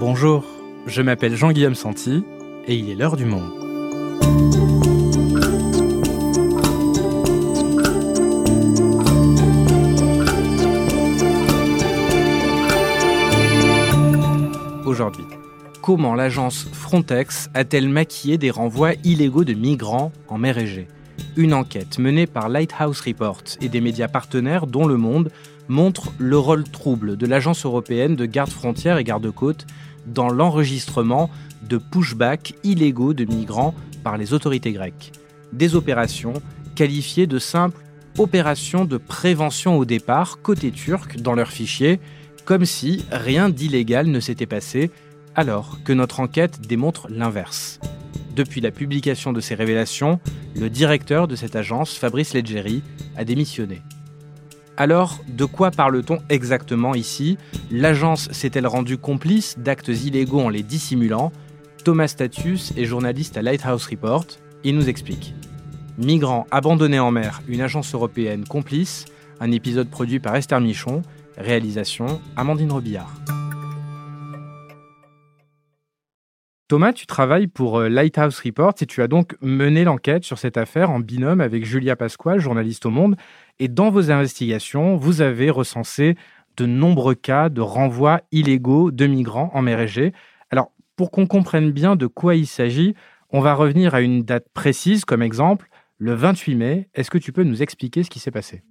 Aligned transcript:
Bonjour, 0.00 0.44
je 0.86 1.02
m'appelle 1.02 1.34
Jean-Guillaume 1.34 1.74
Santi 1.74 2.22
et 2.68 2.76
il 2.76 2.88
est 2.88 2.94
l'heure 2.94 3.16
du 3.16 3.24
monde. 3.24 3.50
Aujourd'hui, 14.86 15.24
comment 15.82 16.14
l'agence 16.14 16.68
Frontex 16.72 17.50
a-t-elle 17.54 17.88
maquillé 17.88 18.38
des 18.38 18.52
renvois 18.52 18.92
illégaux 19.02 19.42
de 19.42 19.54
migrants 19.54 20.12
en 20.28 20.38
mer 20.38 20.58
Égée? 20.58 20.86
Une 21.36 21.52
enquête 21.52 21.98
menée 21.98 22.28
par 22.28 22.48
Lighthouse 22.48 23.00
Report 23.00 23.42
et 23.60 23.68
des 23.68 23.80
médias 23.80 24.08
partenaires 24.08 24.68
dont 24.68 24.86
Le 24.86 24.96
Monde 24.96 25.32
montre 25.68 26.12
le 26.18 26.38
rôle 26.38 26.64
trouble 26.64 27.16
de 27.16 27.26
l'agence 27.26 27.64
européenne 27.66 28.16
de 28.16 28.24
garde 28.24 28.50
frontières 28.50 28.98
et 28.98 29.04
garde-côtes 29.04 29.66
dans 30.12 30.28
l'enregistrement 30.28 31.30
de 31.62 31.78
pushbacks 31.78 32.54
illégaux 32.64 33.14
de 33.14 33.24
migrants 33.24 33.74
par 34.02 34.16
les 34.16 34.32
autorités 34.32 34.72
grecques. 34.72 35.12
Des 35.52 35.74
opérations 35.74 36.34
qualifiées 36.74 37.26
de 37.26 37.38
simples 37.38 37.82
opérations 38.18 38.84
de 38.84 38.96
prévention 38.96 39.76
au 39.76 39.84
départ 39.84 40.40
côté 40.42 40.70
turc 40.70 41.18
dans 41.18 41.34
leurs 41.34 41.50
fichiers, 41.50 42.00
comme 42.44 42.64
si 42.64 43.04
rien 43.10 43.48
d'illégal 43.48 44.06
ne 44.06 44.20
s'était 44.20 44.46
passé, 44.46 44.90
alors 45.34 45.78
que 45.84 45.92
notre 45.92 46.20
enquête 46.20 46.60
démontre 46.60 47.08
l'inverse. 47.10 47.78
Depuis 48.34 48.60
la 48.60 48.70
publication 48.70 49.32
de 49.32 49.40
ces 49.40 49.54
révélations, 49.54 50.20
le 50.56 50.70
directeur 50.70 51.28
de 51.28 51.36
cette 51.36 51.56
agence, 51.56 51.96
Fabrice 51.96 52.34
Leggeri, 52.34 52.82
a 53.16 53.24
démissionné. 53.24 53.82
Alors, 54.80 55.18
de 55.26 55.44
quoi 55.44 55.72
parle-t-on 55.72 56.20
exactement 56.28 56.94
ici? 56.94 57.36
L'agence 57.72 58.30
s'est-elle 58.30 58.68
rendue 58.68 58.96
complice 58.96 59.58
d'actes 59.58 59.88
illégaux 59.88 60.40
en 60.40 60.50
les 60.50 60.62
dissimulant? 60.62 61.32
Thomas 61.84 62.06
Status 62.06 62.72
est 62.76 62.84
journaliste 62.84 63.36
à 63.36 63.42
Lighthouse 63.42 63.86
Report. 63.86 64.24
Il 64.62 64.76
nous 64.76 64.88
explique. 64.88 65.34
Migrants 65.98 66.46
abandonnés 66.52 67.00
en 67.00 67.10
mer, 67.10 67.42
une 67.48 67.60
agence 67.60 67.92
européenne 67.92 68.44
complice, 68.44 69.06
un 69.40 69.50
épisode 69.50 69.90
produit 69.90 70.20
par 70.20 70.36
Esther 70.36 70.60
Michon, 70.60 71.02
réalisation 71.36 72.20
Amandine 72.36 72.70
Robillard. 72.70 73.12
Thomas, 76.68 76.92
tu 76.92 77.06
travailles 77.06 77.46
pour 77.46 77.78
euh, 77.78 77.88
Lighthouse 77.88 78.40
Report 78.44 78.74
et 78.82 78.84
tu 78.84 79.00
as 79.00 79.08
donc 79.08 79.36
mené 79.40 79.84
l'enquête 79.84 80.24
sur 80.24 80.38
cette 80.38 80.58
affaire 80.58 80.90
en 80.90 81.00
binôme 81.00 81.40
avec 81.40 81.64
Julia 81.64 81.96
Pasquale, 81.96 82.40
journaliste 82.40 82.84
au 82.84 82.90
Monde. 82.90 83.16
Et 83.58 83.68
dans 83.68 83.88
vos 83.88 84.10
investigations, 84.10 84.94
vous 84.96 85.22
avez 85.22 85.48
recensé 85.48 86.14
de 86.58 86.66
nombreux 86.66 87.14
cas 87.14 87.48
de 87.48 87.62
renvois 87.62 88.20
illégaux 88.32 88.90
de 88.90 89.06
migrants 89.06 89.50
en 89.54 89.62
mer 89.62 89.80
Égée. 89.80 90.12
Alors, 90.50 90.70
pour 90.94 91.10
qu'on 91.10 91.26
comprenne 91.26 91.70
bien 91.70 91.96
de 91.96 92.06
quoi 92.06 92.34
il 92.34 92.46
s'agit, 92.46 92.94
on 93.30 93.40
va 93.40 93.54
revenir 93.54 93.94
à 93.94 94.02
une 94.02 94.22
date 94.22 94.48
précise 94.52 95.06
comme 95.06 95.22
exemple, 95.22 95.70
le 95.96 96.12
28 96.12 96.54
mai. 96.54 96.88
Est-ce 96.94 97.10
que 97.10 97.16
tu 97.16 97.32
peux 97.32 97.44
nous 97.44 97.62
expliquer 97.62 98.02
ce 98.02 98.10
qui 98.10 98.18
s'est 98.18 98.30
passé? 98.30 98.62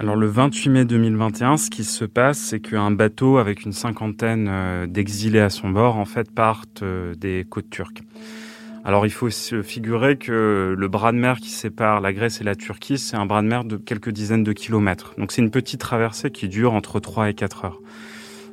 Alors 0.00 0.16
le 0.16 0.28
28 0.28 0.70
mai 0.70 0.84
2021, 0.86 1.58
ce 1.58 1.68
qui 1.68 1.84
se 1.84 2.06
passe, 2.06 2.38
c'est 2.38 2.58
qu'un 2.58 2.90
bateau 2.90 3.36
avec 3.36 3.66
une 3.66 3.74
cinquantaine 3.74 4.48
euh, 4.48 4.86
d'exilés 4.86 5.40
à 5.40 5.50
son 5.50 5.68
bord, 5.68 5.98
en 5.98 6.06
fait, 6.06 6.30
partent 6.30 6.82
euh, 6.82 7.14
des 7.14 7.44
côtes 7.46 7.68
turques. 7.68 8.00
Alors 8.82 9.04
il 9.04 9.10
faut 9.10 9.28
se 9.28 9.60
figurer 9.60 10.16
que 10.16 10.74
le 10.74 10.88
bras 10.88 11.12
de 11.12 11.18
mer 11.18 11.38
qui 11.38 11.50
sépare 11.50 12.00
la 12.00 12.14
Grèce 12.14 12.40
et 12.40 12.44
la 12.44 12.54
Turquie, 12.54 12.96
c'est 12.96 13.18
un 13.18 13.26
bras 13.26 13.42
de 13.42 13.48
mer 13.48 13.64
de 13.64 13.76
quelques 13.76 14.08
dizaines 14.08 14.42
de 14.42 14.54
kilomètres. 14.54 15.12
Donc 15.18 15.32
c'est 15.32 15.42
une 15.42 15.50
petite 15.50 15.82
traversée 15.82 16.30
qui 16.30 16.48
dure 16.48 16.72
entre 16.72 16.98
3 16.98 17.28
et 17.28 17.34
4 17.34 17.66
heures. 17.66 17.80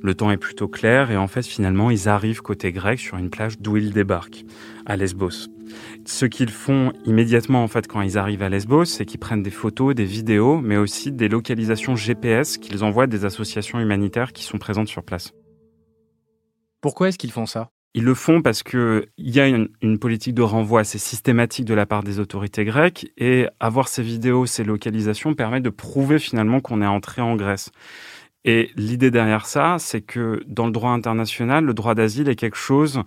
Le 0.01 0.13
temps 0.15 0.31
est 0.31 0.37
plutôt 0.37 0.67
clair 0.67 1.11
et 1.11 1.17
en 1.17 1.27
fait 1.27 1.45
finalement 1.45 1.89
ils 1.89 2.07
arrivent 2.07 2.41
côté 2.41 2.71
grec 2.71 2.99
sur 2.99 3.17
une 3.17 3.29
plage 3.29 3.59
d'où 3.59 3.77
ils 3.77 3.91
débarquent, 3.91 4.45
à 4.85 4.95
Lesbos. 4.95 5.49
Ce 6.05 6.25
qu'ils 6.25 6.51
font 6.51 6.93
immédiatement 7.05 7.63
en 7.63 7.67
fait 7.67 7.87
quand 7.87 8.01
ils 8.01 8.17
arrivent 8.17 8.43
à 8.43 8.49
Lesbos, 8.49 8.85
c'est 8.85 9.05
qu'ils 9.05 9.19
prennent 9.19 9.43
des 9.43 9.51
photos, 9.51 9.95
des 9.95 10.05
vidéos, 10.05 10.59
mais 10.61 10.77
aussi 10.77 11.11
des 11.11 11.27
localisations 11.27 11.95
GPS 11.95 12.57
qu'ils 12.57 12.83
envoient 12.83 13.03
à 13.03 13.07
des 13.07 13.25
associations 13.25 13.79
humanitaires 13.79 14.33
qui 14.33 14.43
sont 14.43 14.57
présentes 14.57 14.87
sur 14.87 15.03
place. 15.03 15.33
Pourquoi 16.81 17.09
est-ce 17.09 17.17
qu'ils 17.17 17.31
font 17.31 17.45
ça? 17.45 17.69
Ils 17.93 18.03
le 18.03 18.13
font 18.13 18.43
parce 18.43 18.61
qu'il 18.61 19.07
y 19.17 19.39
a 19.39 19.47
une, 19.47 19.69
une, 19.81 19.97
politique 19.97 20.35
de 20.35 20.43
renvoi 20.43 20.81
assez 20.81 20.99
systématique 20.99 21.65
de 21.65 21.73
la 21.73 21.87
part 21.87 22.03
des 22.03 22.19
autorités 22.19 22.63
grecques 22.63 23.11
et 23.17 23.47
avoir 23.59 23.87
ces 23.87 24.03
vidéos, 24.03 24.45
ces 24.45 24.63
localisations 24.63 25.33
permet 25.33 25.61
de 25.61 25.71
prouver 25.71 26.19
finalement 26.19 26.59
qu'on 26.59 26.83
est 26.83 26.87
entré 26.87 27.23
en 27.23 27.35
Grèce. 27.35 27.71
Et 28.45 28.71
l'idée 28.75 29.11
derrière 29.11 29.45
ça, 29.45 29.75
c'est 29.79 30.01
que 30.01 30.41
dans 30.47 30.65
le 30.65 30.71
droit 30.71 30.91
international, 30.91 31.65
le 31.65 31.73
droit 31.73 31.95
d'asile 31.95 32.29
est 32.29 32.35
quelque 32.35 32.57
chose 32.57 33.01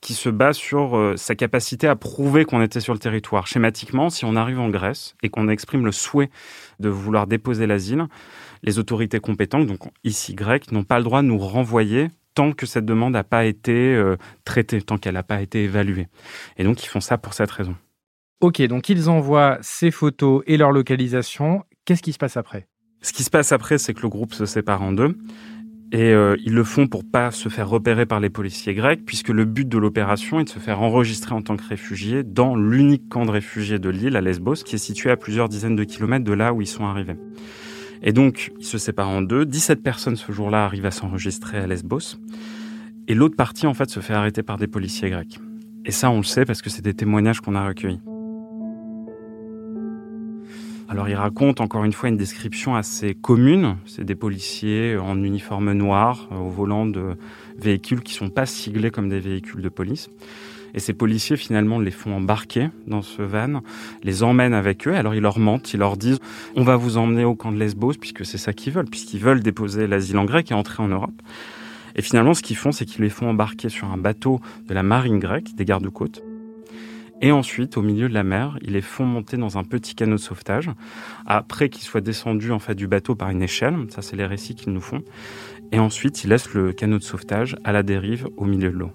qui 0.00 0.14
se 0.14 0.30
base 0.30 0.56
sur 0.56 0.96
euh, 0.96 1.16
sa 1.16 1.34
capacité 1.34 1.86
à 1.86 1.96
prouver 1.96 2.44
qu'on 2.44 2.62
était 2.62 2.80
sur 2.80 2.94
le 2.94 2.98
territoire. 2.98 3.46
Schématiquement, 3.46 4.08
si 4.08 4.24
on 4.24 4.36
arrive 4.36 4.58
en 4.58 4.70
Grèce 4.70 5.14
et 5.22 5.28
qu'on 5.28 5.48
exprime 5.48 5.84
le 5.84 5.92
souhait 5.92 6.30
de 6.80 6.88
vouloir 6.88 7.26
déposer 7.26 7.66
l'asile, 7.66 8.06
les 8.62 8.78
autorités 8.78 9.20
compétentes, 9.20 9.66
donc 9.66 9.80
ici 10.02 10.34
grecques, 10.34 10.72
n'ont 10.72 10.84
pas 10.84 10.98
le 10.98 11.04
droit 11.04 11.20
de 11.20 11.26
nous 11.26 11.38
renvoyer 11.38 12.08
tant 12.34 12.52
que 12.52 12.66
cette 12.66 12.84
demande 12.84 13.14
n'a 13.14 13.24
pas 13.24 13.44
été 13.46 13.94
euh, 13.94 14.16
traitée, 14.44 14.80
tant 14.82 14.98
qu'elle 14.98 15.14
n'a 15.14 15.22
pas 15.22 15.42
été 15.42 15.64
évaluée. 15.64 16.06
Et 16.58 16.64
donc, 16.64 16.84
ils 16.84 16.88
font 16.88 17.00
ça 17.00 17.18
pour 17.18 17.34
cette 17.34 17.50
raison. 17.50 17.74
Ok, 18.40 18.60
donc 18.62 18.90
ils 18.90 19.08
envoient 19.08 19.58
ces 19.62 19.90
photos 19.90 20.42
et 20.46 20.58
leur 20.58 20.70
localisation. 20.70 21.64
Qu'est-ce 21.86 22.02
qui 22.02 22.12
se 22.12 22.18
passe 22.18 22.36
après? 22.36 22.68
Ce 23.02 23.12
qui 23.12 23.22
se 23.22 23.30
passe 23.30 23.52
après, 23.52 23.78
c'est 23.78 23.94
que 23.94 24.02
le 24.02 24.08
groupe 24.08 24.34
se 24.34 24.46
sépare 24.46 24.82
en 24.82 24.92
deux. 24.92 25.16
Et 25.92 26.12
euh, 26.12 26.36
ils 26.44 26.52
le 26.52 26.64
font 26.64 26.88
pour 26.88 27.04
pas 27.04 27.30
se 27.30 27.48
faire 27.48 27.68
repérer 27.68 28.06
par 28.06 28.18
les 28.18 28.28
policiers 28.28 28.74
grecs, 28.74 29.04
puisque 29.06 29.28
le 29.28 29.44
but 29.44 29.68
de 29.68 29.78
l'opération 29.78 30.40
est 30.40 30.44
de 30.44 30.48
se 30.48 30.58
faire 30.58 30.80
enregistrer 30.80 31.34
en 31.34 31.42
tant 31.42 31.56
que 31.56 31.62
réfugiés 31.62 32.24
dans 32.24 32.56
l'unique 32.56 33.08
camp 33.08 33.24
de 33.24 33.30
réfugiés 33.30 33.78
de 33.78 33.88
l'île, 33.88 34.16
à 34.16 34.20
Lesbos, 34.20 34.56
qui 34.64 34.74
est 34.74 34.78
situé 34.78 35.10
à 35.10 35.16
plusieurs 35.16 35.48
dizaines 35.48 35.76
de 35.76 35.84
kilomètres 35.84 36.24
de 36.24 36.32
là 36.32 36.52
où 36.52 36.60
ils 36.60 36.66
sont 36.66 36.84
arrivés. 36.84 37.16
Et 38.02 38.12
donc, 38.12 38.52
ils 38.58 38.66
se 38.66 38.78
séparent 38.78 39.08
en 39.08 39.22
deux. 39.22 39.46
17 39.46 39.82
personnes 39.82 40.16
ce 40.16 40.32
jour-là 40.32 40.64
arrivent 40.64 40.86
à 40.86 40.90
s'enregistrer 40.90 41.58
à 41.58 41.66
Lesbos. 41.66 42.18
Et 43.08 43.14
l'autre 43.14 43.36
partie, 43.36 43.66
en 43.66 43.74
fait, 43.74 43.88
se 43.88 44.00
fait 44.00 44.14
arrêter 44.14 44.42
par 44.42 44.58
des 44.58 44.66
policiers 44.66 45.10
grecs. 45.10 45.38
Et 45.84 45.92
ça, 45.92 46.10
on 46.10 46.16
le 46.16 46.24
sait 46.24 46.44
parce 46.44 46.62
que 46.62 46.70
c'est 46.70 46.82
des 46.82 46.94
témoignages 46.94 47.40
qu'on 47.40 47.54
a 47.54 47.64
recueillis. 47.66 48.00
Alors 50.88 51.08
il 51.08 51.14
raconte 51.14 51.60
encore 51.60 51.84
une 51.84 51.92
fois 51.92 52.08
une 52.08 52.16
description 52.16 52.76
assez 52.76 53.14
commune. 53.14 53.76
C'est 53.86 54.04
des 54.04 54.14
policiers 54.14 54.96
en 54.96 55.22
uniforme 55.22 55.72
noir 55.72 56.28
euh, 56.30 56.36
au 56.36 56.48
volant 56.48 56.86
de 56.86 57.16
véhicules 57.58 58.02
qui 58.02 58.14
sont 58.14 58.30
pas 58.30 58.46
siglés 58.46 58.90
comme 58.90 59.08
des 59.08 59.18
véhicules 59.18 59.62
de 59.62 59.68
police. 59.68 60.10
Et 60.74 60.78
ces 60.78 60.92
policiers 60.92 61.36
finalement 61.36 61.80
les 61.80 61.90
font 61.90 62.14
embarquer 62.14 62.68
dans 62.86 63.02
ce 63.02 63.22
van, 63.22 63.62
les 64.04 64.22
emmènent 64.22 64.54
avec 64.54 64.86
eux. 64.86 64.94
Alors 64.94 65.14
ils 65.14 65.22
leur 65.22 65.40
mentent, 65.40 65.72
ils 65.74 65.80
leur 65.80 65.96
disent 65.96 66.20
on 66.54 66.62
va 66.62 66.76
vous 66.76 66.98
emmener 66.98 67.24
au 67.24 67.34
camp 67.34 67.50
de 67.50 67.58
Lesbos 67.58 67.94
puisque 68.00 68.24
c'est 68.24 68.38
ça 68.38 68.52
qu'ils 68.52 68.72
veulent, 68.72 68.88
puisqu'ils 68.88 69.20
veulent 69.20 69.42
déposer 69.42 69.88
l'asile 69.88 70.18
en 70.18 70.24
grec 70.24 70.52
et 70.52 70.54
entrer 70.54 70.84
en 70.84 70.88
Europe. 70.88 71.20
Et 71.96 72.02
finalement 72.02 72.34
ce 72.34 72.42
qu'ils 72.42 72.56
font 72.56 72.70
c'est 72.70 72.84
qu'ils 72.84 73.02
les 73.02 73.10
font 73.10 73.28
embarquer 73.28 73.70
sur 73.70 73.90
un 73.90 73.96
bateau 73.96 74.40
de 74.68 74.74
la 74.74 74.84
marine 74.84 75.18
grecque, 75.18 75.56
des 75.56 75.64
gardes-côtes. 75.64 76.22
Et 77.22 77.32
ensuite, 77.32 77.76
au 77.78 77.82
milieu 77.82 78.08
de 78.08 78.14
la 78.14 78.24
mer, 78.24 78.58
ils 78.62 78.72
les 78.72 78.82
font 78.82 79.06
monter 79.06 79.36
dans 79.36 79.56
un 79.56 79.64
petit 79.64 79.94
canot 79.94 80.16
de 80.16 80.20
sauvetage, 80.20 80.70
après 81.24 81.70
qu'ils 81.70 81.84
soient 81.84 82.02
descendus 82.02 82.52
en 82.52 82.58
fait 82.58 82.74
du 82.74 82.88
bateau 82.88 83.14
par 83.14 83.30
une 83.30 83.42
échelle. 83.42 83.74
Ça, 83.88 84.02
c'est 84.02 84.16
les 84.16 84.26
récits 84.26 84.54
qu'ils 84.54 84.72
nous 84.72 84.80
font. 84.80 85.02
Et 85.72 85.78
ensuite, 85.78 86.24
ils 86.24 86.30
laissent 86.30 86.52
le 86.52 86.72
canot 86.72 86.98
de 86.98 87.02
sauvetage 87.02 87.56
à 87.64 87.72
la 87.72 87.82
dérive 87.82 88.28
au 88.36 88.44
milieu 88.44 88.70
de 88.70 88.76
l'eau. 88.76 88.90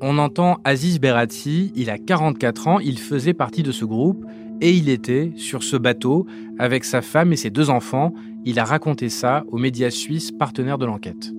On 0.00 0.18
entend 0.18 0.58
Aziz 0.64 0.98
Berati, 0.98 1.72
il 1.76 1.90
a 1.90 1.98
44 1.98 2.68
ans, 2.68 2.80
il 2.80 2.98
faisait 2.98 3.34
partie 3.34 3.62
de 3.62 3.70
ce 3.70 3.84
groupe 3.84 4.24
et 4.60 4.72
il 4.72 4.88
était 4.88 5.32
sur 5.36 5.62
ce 5.62 5.76
bateau 5.76 6.26
avec 6.58 6.84
sa 6.84 7.02
femme 7.02 7.32
et 7.32 7.36
ses 7.36 7.50
deux 7.50 7.70
enfants. 7.70 8.12
Il 8.44 8.58
a 8.58 8.64
raconté 8.64 9.08
ça 9.08 9.44
aux 9.48 9.58
médias 9.58 9.90
suisses 9.90 10.32
partenaires 10.32 10.78
de 10.78 10.86
l'enquête. 10.86 11.32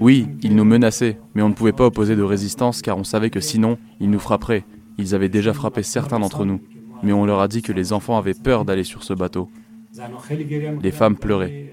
Oui, 0.00 0.28
ils 0.42 0.56
nous 0.56 0.64
menaçaient, 0.64 1.18
mais 1.34 1.42
on 1.42 1.48
ne 1.48 1.54
pouvait 1.54 1.72
pas 1.72 1.86
opposer 1.86 2.16
de 2.16 2.22
résistance 2.22 2.82
car 2.82 2.96
on 2.96 3.04
savait 3.04 3.30
que 3.30 3.40
sinon, 3.40 3.78
ils 4.00 4.10
nous 4.10 4.18
frapperaient. 4.18 4.64
Ils 4.98 5.14
avaient 5.14 5.28
déjà 5.28 5.52
frappé 5.52 5.82
certains 5.82 6.18
d'entre 6.18 6.44
nous, 6.44 6.60
mais 7.02 7.12
on 7.12 7.24
leur 7.24 7.40
a 7.40 7.48
dit 7.48 7.62
que 7.62 7.72
les 7.72 7.92
enfants 7.92 8.18
avaient 8.18 8.34
peur 8.34 8.64
d'aller 8.64 8.84
sur 8.84 9.02
ce 9.02 9.14
bateau. 9.14 9.48
Les 10.82 10.90
femmes 10.90 11.16
pleuraient. 11.16 11.72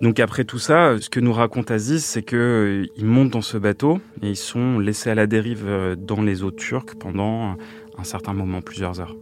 Donc 0.00 0.18
après 0.18 0.44
tout 0.44 0.58
ça, 0.58 0.96
ce 0.98 1.10
que 1.10 1.20
nous 1.20 1.32
raconte 1.32 1.70
Aziz, 1.70 2.04
c'est 2.04 2.22
qu'ils 2.22 2.38
euh, 2.38 2.86
montent 3.02 3.30
dans 3.30 3.42
ce 3.42 3.58
bateau 3.58 4.00
et 4.22 4.30
ils 4.30 4.36
sont 4.36 4.78
laissés 4.78 5.10
à 5.10 5.14
la 5.14 5.26
dérive 5.26 5.64
euh, 5.66 5.94
dans 5.94 6.22
les 6.22 6.42
eaux 6.42 6.50
turques 6.50 6.94
pendant 6.94 7.56
un 7.98 8.04
certain 8.04 8.32
moment, 8.32 8.62
plusieurs 8.62 8.98
heures. 9.00 9.14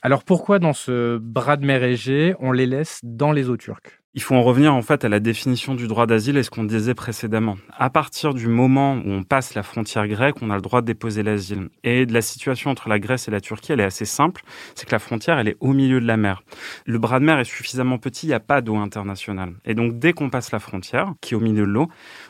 Alors 0.00 0.24
pourquoi 0.24 0.58
dans 0.60 0.72
ce 0.72 1.18
bras 1.18 1.56
de 1.56 1.66
mer 1.66 1.82
Égée, 1.82 2.34
on 2.38 2.52
les 2.52 2.66
laisse 2.66 3.00
dans 3.02 3.32
les 3.32 3.48
eaux 3.48 3.56
turques? 3.56 4.00
Il 4.14 4.22
faut 4.22 4.34
en 4.34 4.42
revenir 4.42 4.74
en 4.74 4.80
fait 4.80 5.04
à 5.04 5.10
la 5.10 5.20
définition 5.20 5.74
du 5.74 5.86
droit 5.86 6.06
d'asile 6.06 6.38
et 6.38 6.42
ce 6.42 6.48
qu'on 6.48 6.64
disait 6.64 6.94
précédemment. 6.94 7.56
À 7.76 7.90
partir 7.90 8.32
du 8.32 8.48
moment 8.48 8.94
où 8.94 9.10
on 9.10 9.22
passe 9.22 9.54
la 9.54 9.62
frontière 9.62 10.08
grecque, 10.08 10.36
on 10.40 10.48
a 10.48 10.56
le 10.56 10.62
droit 10.62 10.80
de 10.80 10.86
déposer 10.86 11.22
l'asile. 11.22 11.68
Et 11.84 12.06
de 12.06 12.14
la 12.14 12.22
situation 12.22 12.70
entre 12.70 12.88
la 12.88 12.98
Grèce 12.98 13.28
et 13.28 13.30
la 13.30 13.42
Turquie, 13.42 13.72
elle 13.72 13.80
est 13.80 13.84
assez 13.84 14.06
simple. 14.06 14.42
C'est 14.74 14.86
que 14.86 14.92
la 14.92 14.98
frontière, 14.98 15.38
elle 15.38 15.48
est 15.48 15.58
au 15.60 15.74
milieu 15.74 16.00
de 16.00 16.06
la 16.06 16.16
mer. 16.16 16.42
Le 16.86 16.98
bras 16.98 17.20
de 17.20 17.26
mer 17.26 17.38
est 17.38 17.44
suffisamment 17.44 17.98
petit, 17.98 18.26
il 18.26 18.30
n'y 18.30 18.34
a 18.34 18.40
pas 18.40 18.62
d'eau 18.62 18.76
internationale. 18.76 19.52
Et 19.66 19.74
donc 19.74 19.98
dès 19.98 20.14
qu'on 20.14 20.30
passe 20.30 20.52
la 20.52 20.58
frontière, 20.58 21.12
qui 21.20 21.34
est 21.34 21.36
au 21.36 21.40
milieu 21.40 21.66
de 21.66 21.70
l'eau, 21.70 21.88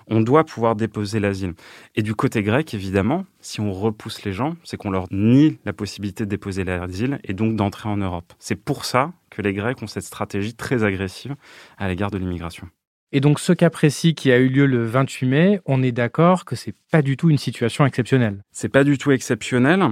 on 0.09 0.21
doit 0.21 0.43
pouvoir 0.45 0.75
déposer 0.75 1.21
l'asile. 1.21 1.55
Et 1.95 2.03
du 2.03 2.17
côté 2.17 2.43
grec, 2.43 2.75
évidemment, 2.75 3.25
si 3.41 3.61
on 3.61 3.73
repousse 3.73 4.25
les 4.25 4.33
gens, 4.33 4.57
c'est 4.65 4.77
qu'on 4.77 4.91
leur 4.91 5.07
nie 5.13 5.59
la 5.65 5.73
possibilité 5.73 6.25
de 6.25 6.29
déposer 6.29 6.65
l'asile 6.65 7.21
et 7.23 7.35
donc 7.35 7.55
d'entrer 7.55 7.89
en 7.89 7.97
Europe. 7.97 8.33
C'est 8.41 8.57
pour 8.57 8.85
ça 8.85 9.13
que 9.39 9.43
les 9.43 9.55
Grecs 9.55 9.81
ont 9.81 9.87
cette 9.87 10.03
stratégie 10.03 10.55
très 10.55 10.83
agressive 10.83 11.37
à 11.77 11.87
l'égard 11.87 12.11
de 12.11 12.19
l'immigration. 12.19 12.69
Et 13.13 13.21
donc 13.21 13.39
ce 13.39 13.53
cas 13.53 13.71
précis 13.71 14.15
qui 14.15 14.33
a 14.33 14.39
eu 14.39 14.49
lieu 14.49 14.67
le 14.67 14.85
28 14.85 15.27
mai, 15.27 15.61
on 15.65 15.83
est 15.83 15.93
d'accord 15.93 16.45
que 16.45 16.57
c'est 16.57 16.75
pas 16.91 17.03
du 17.03 17.17
tout 17.17 17.31
une 17.31 17.39
situation 17.39 17.87
exceptionnelle. 17.87 18.43
C'est 18.51 18.69
pas 18.69 18.85
du 18.85 18.99
tout 18.99 19.13
exceptionnel. 19.13 19.83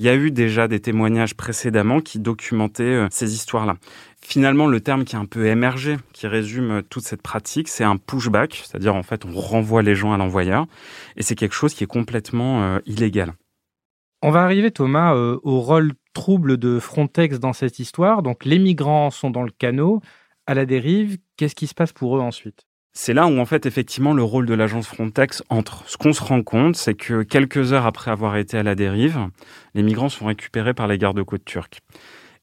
Il 0.00 0.04
y 0.04 0.08
a 0.08 0.16
eu 0.16 0.32
déjà 0.32 0.68
des 0.68 0.80
témoignages 0.80 1.34
précédemment 1.34 2.00
qui 2.00 2.18
documentaient 2.18 2.82
euh, 2.82 3.08
ces 3.10 3.32
histoires-là. 3.34 3.76
Finalement, 4.20 4.66
le 4.66 4.80
terme 4.80 5.04
qui 5.04 5.14
est 5.14 5.18
un 5.18 5.24
peu 5.26 5.46
émergé, 5.46 5.96
qui 6.12 6.26
résume 6.26 6.70
euh, 6.72 6.82
toute 6.82 7.04
cette 7.04 7.22
pratique, 7.22 7.68
c'est 7.68 7.84
un 7.84 7.96
pushback, 7.96 8.62
c'est-à-dire 8.66 8.96
en 8.96 9.04
fait 9.04 9.24
on 9.24 9.32
renvoie 9.32 9.82
les 9.82 9.94
gens 9.94 10.12
à 10.12 10.18
l'envoyeur, 10.18 10.66
et 11.16 11.22
c'est 11.22 11.36
quelque 11.36 11.54
chose 11.54 11.72
qui 11.72 11.84
est 11.84 11.88
complètement 11.88 12.62
euh, 12.62 12.80
illégal. 12.84 13.32
On 14.20 14.30
va 14.30 14.42
arriver, 14.42 14.72
Thomas, 14.72 15.14
au 15.14 15.60
rôle 15.60 15.92
trouble 16.18 16.56
de 16.56 16.80
Frontex 16.80 17.38
dans 17.38 17.52
cette 17.52 17.78
histoire. 17.78 18.24
Donc 18.24 18.44
les 18.44 18.58
migrants 18.58 19.10
sont 19.10 19.30
dans 19.30 19.44
le 19.44 19.52
canot, 19.52 20.00
à 20.46 20.54
la 20.54 20.66
dérive. 20.66 21.18
Qu'est-ce 21.36 21.54
qui 21.54 21.68
se 21.68 21.74
passe 21.74 21.92
pour 21.92 22.16
eux 22.16 22.20
ensuite? 22.20 22.66
C'est 22.92 23.14
là 23.14 23.28
où 23.28 23.38
en 23.38 23.46
fait 23.46 23.66
effectivement 23.66 24.12
le 24.12 24.24
rôle 24.24 24.44
de 24.44 24.54
l'agence 24.54 24.88
Frontex 24.88 25.44
entre. 25.48 25.84
Ce 25.86 25.96
qu'on 25.96 26.12
se 26.12 26.22
rend 26.22 26.42
compte, 26.42 26.74
c'est 26.74 26.94
que 26.94 27.22
quelques 27.22 27.72
heures 27.72 27.86
après 27.86 28.10
avoir 28.10 28.36
été 28.36 28.58
à 28.58 28.64
la 28.64 28.74
dérive, 28.74 29.28
les 29.74 29.84
migrants 29.84 30.08
sont 30.08 30.26
récupérés 30.26 30.74
par 30.74 30.88
les 30.88 30.98
gardes-côtes 30.98 31.44
turcs. 31.44 31.78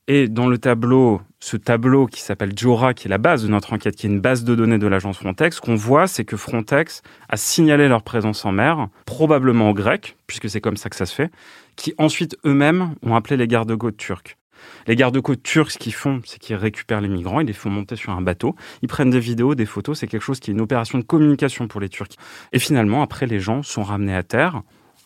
Et 0.07 0.27
dans 0.27 0.47
le 0.47 0.59
tableau, 0.59 1.19
ce 1.39 1.57
tableau 1.57 2.05
qui 2.05 2.21
s'appelle 2.21 2.51
Jora, 2.55 2.93
qui 2.93 3.07
est 3.07 3.09
la 3.09 3.17
base 3.17 3.41
de 3.41 3.47
notre 3.47 3.73
enquête, 3.73 3.95
qui 3.95 4.05
est 4.05 4.09
une 4.09 4.21
base 4.21 4.43
de 4.43 4.53
données 4.53 4.77
de 4.77 4.85
l'agence 4.85 5.17
Frontex, 5.17 5.59
qu'on 5.59 5.73
voit, 5.73 6.05
c'est 6.05 6.25
que 6.25 6.37
Frontex 6.37 7.01
a 7.27 7.37
signalé 7.37 7.87
leur 7.87 8.03
présence 8.03 8.45
en 8.45 8.51
mer, 8.51 8.87
probablement 9.07 9.71
aux 9.71 9.73
Grecs, 9.73 10.15
puisque 10.27 10.47
c'est 10.47 10.61
comme 10.61 10.77
ça 10.77 10.91
que 10.91 10.95
ça 10.95 11.07
se 11.07 11.15
fait, 11.15 11.31
qui 11.75 11.95
ensuite 11.97 12.37
eux-mêmes 12.45 12.93
ont 13.01 13.15
appelé 13.15 13.35
les 13.35 13.47
gardes-côtes 13.47 13.97
turcs. 13.97 14.37
Les 14.85 14.95
gardes-côtes 14.95 15.41
turcs, 15.41 15.71
ce 15.71 15.79
qu'ils 15.79 15.93
font, 15.93 16.21
c'est 16.23 16.37
qu'ils 16.37 16.55
récupèrent 16.55 17.01
les 17.01 17.09
migrants, 17.09 17.39
ils 17.39 17.47
les 17.47 17.53
font 17.53 17.71
monter 17.71 17.95
sur 17.95 18.11
un 18.11 18.21
bateau, 18.21 18.55
ils 18.83 18.87
prennent 18.87 19.09
des 19.09 19.19
vidéos, 19.19 19.55
des 19.55 19.65
photos, 19.65 19.97
c'est 19.97 20.07
quelque 20.07 20.21
chose 20.21 20.39
qui 20.39 20.51
est 20.51 20.53
une 20.53 20.61
opération 20.61 20.99
de 20.99 21.03
communication 21.03 21.67
pour 21.67 21.81
les 21.81 21.89
Turcs. 21.89 22.15
Et 22.53 22.59
finalement, 22.59 23.01
après, 23.01 23.25
les 23.25 23.39
gens 23.39 23.63
sont 23.63 23.81
ramenés 23.81 24.15
à 24.15 24.21
terre, 24.21 24.61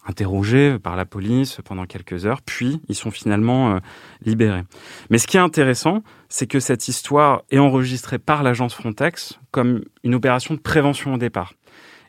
interrogés 0.10 0.78
par 0.80 0.96
la 0.96 1.06
police 1.06 1.60
pendant 1.64 1.86
quelques 1.86 2.26
heures, 2.26 2.42
puis 2.42 2.82
ils 2.90 2.96
sont 2.96 3.12
finalement 3.12 3.76
euh, 3.76 3.80
libérés. 4.26 4.64
Mais 5.10 5.20
ce 5.20 5.28
qui 5.28 5.38
est 5.38 5.42
intéressant, 5.42 6.04
c'est 6.28 6.48
que 6.48 6.60
cette 6.60 6.88
histoire 6.88 7.44
est 7.52 7.60
enregistrée 7.60 8.20
par 8.20 8.44
l'agence 8.44 8.74
Frontex 8.74 9.40
comme 9.52 9.84
une 10.04 10.16
opération 10.16 10.56
de 10.56 10.60
prévention 10.60 11.14
au 11.14 11.18
départ. 11.18 11.54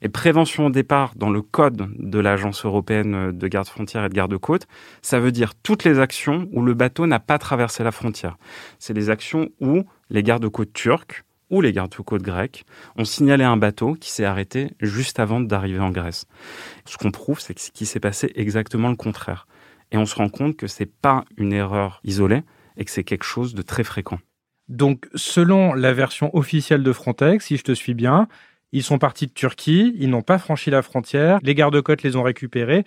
Et 0.03 0.09
prévention 0.09 0.67
au 0.67 0.71
départ, 0.71 1.13
dans 1.15 1.29
le 1.29 1.43
code 1.43 1.91
de 1.99 2.19
l'Agence 2.19 2.65
européenne 2.65 3.33
de 3.33 3.49
garde 3.49 3.69
frontière 3.69 4.07
et 4.07 4.09
de 4.09 4.15
garde-côte, 4.15 4.67
ça 5.03 5.21
veut 5.21 5.31
dire 5.31 5.53
toutes 5.55 5.85
les 5.85 5.99
actions 5.99 6.49
où 6.53 6.63
le 6.63 6.73
bateau 6.73 7.07
n'a 7.07 7.21
pas 7.21 7.37
traversé 7.37 7.85
la 7.85 7.93
frontière. 7.93 8.39
C'est 8.79 8.95
les 8.95 9.11
actions 9.11 9.51
où 9.61 9.85
les 10.09 10.23
gardes-côtes 10.23 10.73
turcs 10.73 11.25
ou 11.51 11.61
les 11.61 11.73
gardes-côtes 11.73 12.23
grecs 12.23 12.65
ont 12.97 13.05
signalé 13.05 13.45
un 13.45 13.57
bateau 13.57 13.95
qui 13.95 14.11
s'est 14.11 14.25
arrêté 14.25 14.71
juste 14.81 15.21
avant 15.21 15.41
d'arriver 15.41 15.81
en 15.81 15.91
Grèce. 15.91 16.27
Ce 16.87 16.97
qu'on 16.97 17.11
prouve, 17.11 17.41
c'est 17.41 17.55
qu'il 17.55 17.87
s'est 17.87 18.01
passé 18.01 18.33
exactement 18.35 18.89
le 18.89 18.97
contraire. 18.97 19.47
Et 19.93 19.97
on 19.97 20.07
se 20.07 20.15
rend 20.15 20.29
compte 20.29 20.57
que 20.57 20.67
c'est 20.67 20.87
pas 20.87 21.25
une 21.37 21.53
erreur 21.53 22.01
isolée 22.05 22.43
et 22.77 22.85
que 22.85 22.91
c'est 22.91 23.05
quelque 23.05 23.25
chose 23.25 23.55
de 23.55 23.63
très 23.63 23.85
fréquent. 23.85 24.19
Donc, 24.69 25.09
selon 25.17 25.75
la 25.75 25.93
version 25.93 26.35
officielle 26.35 26.85
de 26.85 26.93
Frontex, 26.93 27.45
si 27.45 27.57
je 27.57 27.65
te 27.65 27.73
suis 27.73 27.95
bien, 27.95 28.29
ils 28.73 28.85
sont 28.85 28.99
partis 28.99 29.27
de 29.27 29.33
Turquie, 29.33 29.95
ils 29.99 30.09
n'ont 30.09 30.23
pas 30.23 30.39
franchi 30.39 30.71
la 30.71 30.83
frontière, 30.83 31.41
les 31.43 31.57
gardes-côtes 31.57 32.05
les 32.05 32.15
ont 32.15 32.23
récupérés 32.23 32.85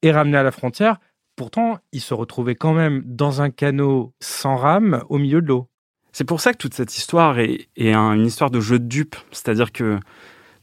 et 0.00 0.10
ramenés 0.10 0.38
à 0.38 0.42
la 0.42 0.50
frontière. 0.50 0.98
Pourtant, 1.36 1.78
ils 1.92 2.00
se 2.00 2.14
retrouvaient 2.14 2.54
quand 2.54 2.72
même 2.72 3.02
dans 3.04 3.42
un 3.42 3.50
canot 3.50 4.14
sans 4.20 4.56
rame 4.56 5.04
au 5.10 5.18
milieu 5.18 5.42
de 5.42 5.48
l'eau. 5.48 5.68
C'est 6.16 6.24
pour 6.24 6.40
ça 6.40 6.54
que 6.54 6.56
toute 6.56 6.72
cette 6.72 6.96
histoire 6.96 7.38
est, 7.38 7.68
une 7.76 8.24
histoire 8.24 8.50
de 8.50 8.58
jeu 8.58 8.78
de 8.78 8.86
dupes. 8.86 9.16
C'est-à-dire 9.32 9.70
que 9.70 9.98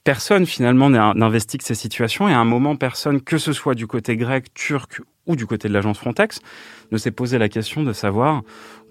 personne 0.04 0.48
finalement 0.48 0.90
n'investigue 0.90 1.62
ces 1.62 1.76
situations 1.76 2.28
et 2.28 2.34
à 2.34 2.40
un 2.40 2.44
moment, 2.44 2.76
personne, 2.76 3.22
que 3.22 3.38
ce 3.38 3.54
soit 3.54 3.76
du 3.76 3.86
côté 3.86 4.18
grec, 4.18 4.52
turc 4.56 5.04
ou 5.28 5.36
du 5.36 5.46
côté 5.46 5.68
de 5.68 5.74
l'agence 5.74 6.00
Frontex, 6.00 6.40
ne 6.92 6.98
s'est 6.98 7.12
posé 7.12 7.38
la 7.38 7.50
question 7.50 7.84
de 7.84 7.94
savoir 7.94 8.42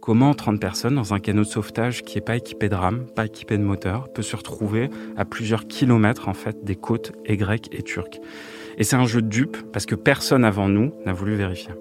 Comment 0.00 0.34
30 0.34 0.60
personnes 0.60 0.94
dans 0.94 1.12
un 1.12 1.18
canot 1.18 1.42
de 1.42 1.48
sauvetage 1.48 2.02
qui 2.02 2.14
n'est 2.16 2.24
pas 2.24 2.36
équipé 2.36 2.68
de 2.68 2.76
rames, 2.76 3.06
pas 3.16 3.26
équipé 3.26 3.58
de 3.58 3.64
moteur, 3.64 4.12
peut 4.12 4.22
se 4.22 4.36
retrouver 4.36 4.88
à 5.16 5.24
plusieurs 5.24 5.66
kilomètres 5.66 6.28
en 6.28 6.34
fait 6.34 6.64
des 6.64 6.76
côtes 6.76 7.10
et 7.24 7.36
grecques 7.36 7.70
et 7.72 7.82
turques 7.82 8.20
Et 8.78 8.84
c'est 8.84 8.94
un 8.94 9.06
jeu 9.06 9.20
de 9.20 9.28
dupe 9.28 9.56
parce 9.72 9.84
que 9.84 9.96
personne 9.96 10.44
avant 10.44 10.68
nous 10.68 10.92
n'a 11.06 11.12
voulu 11.12 11.34
vérifier. 11.34 11.72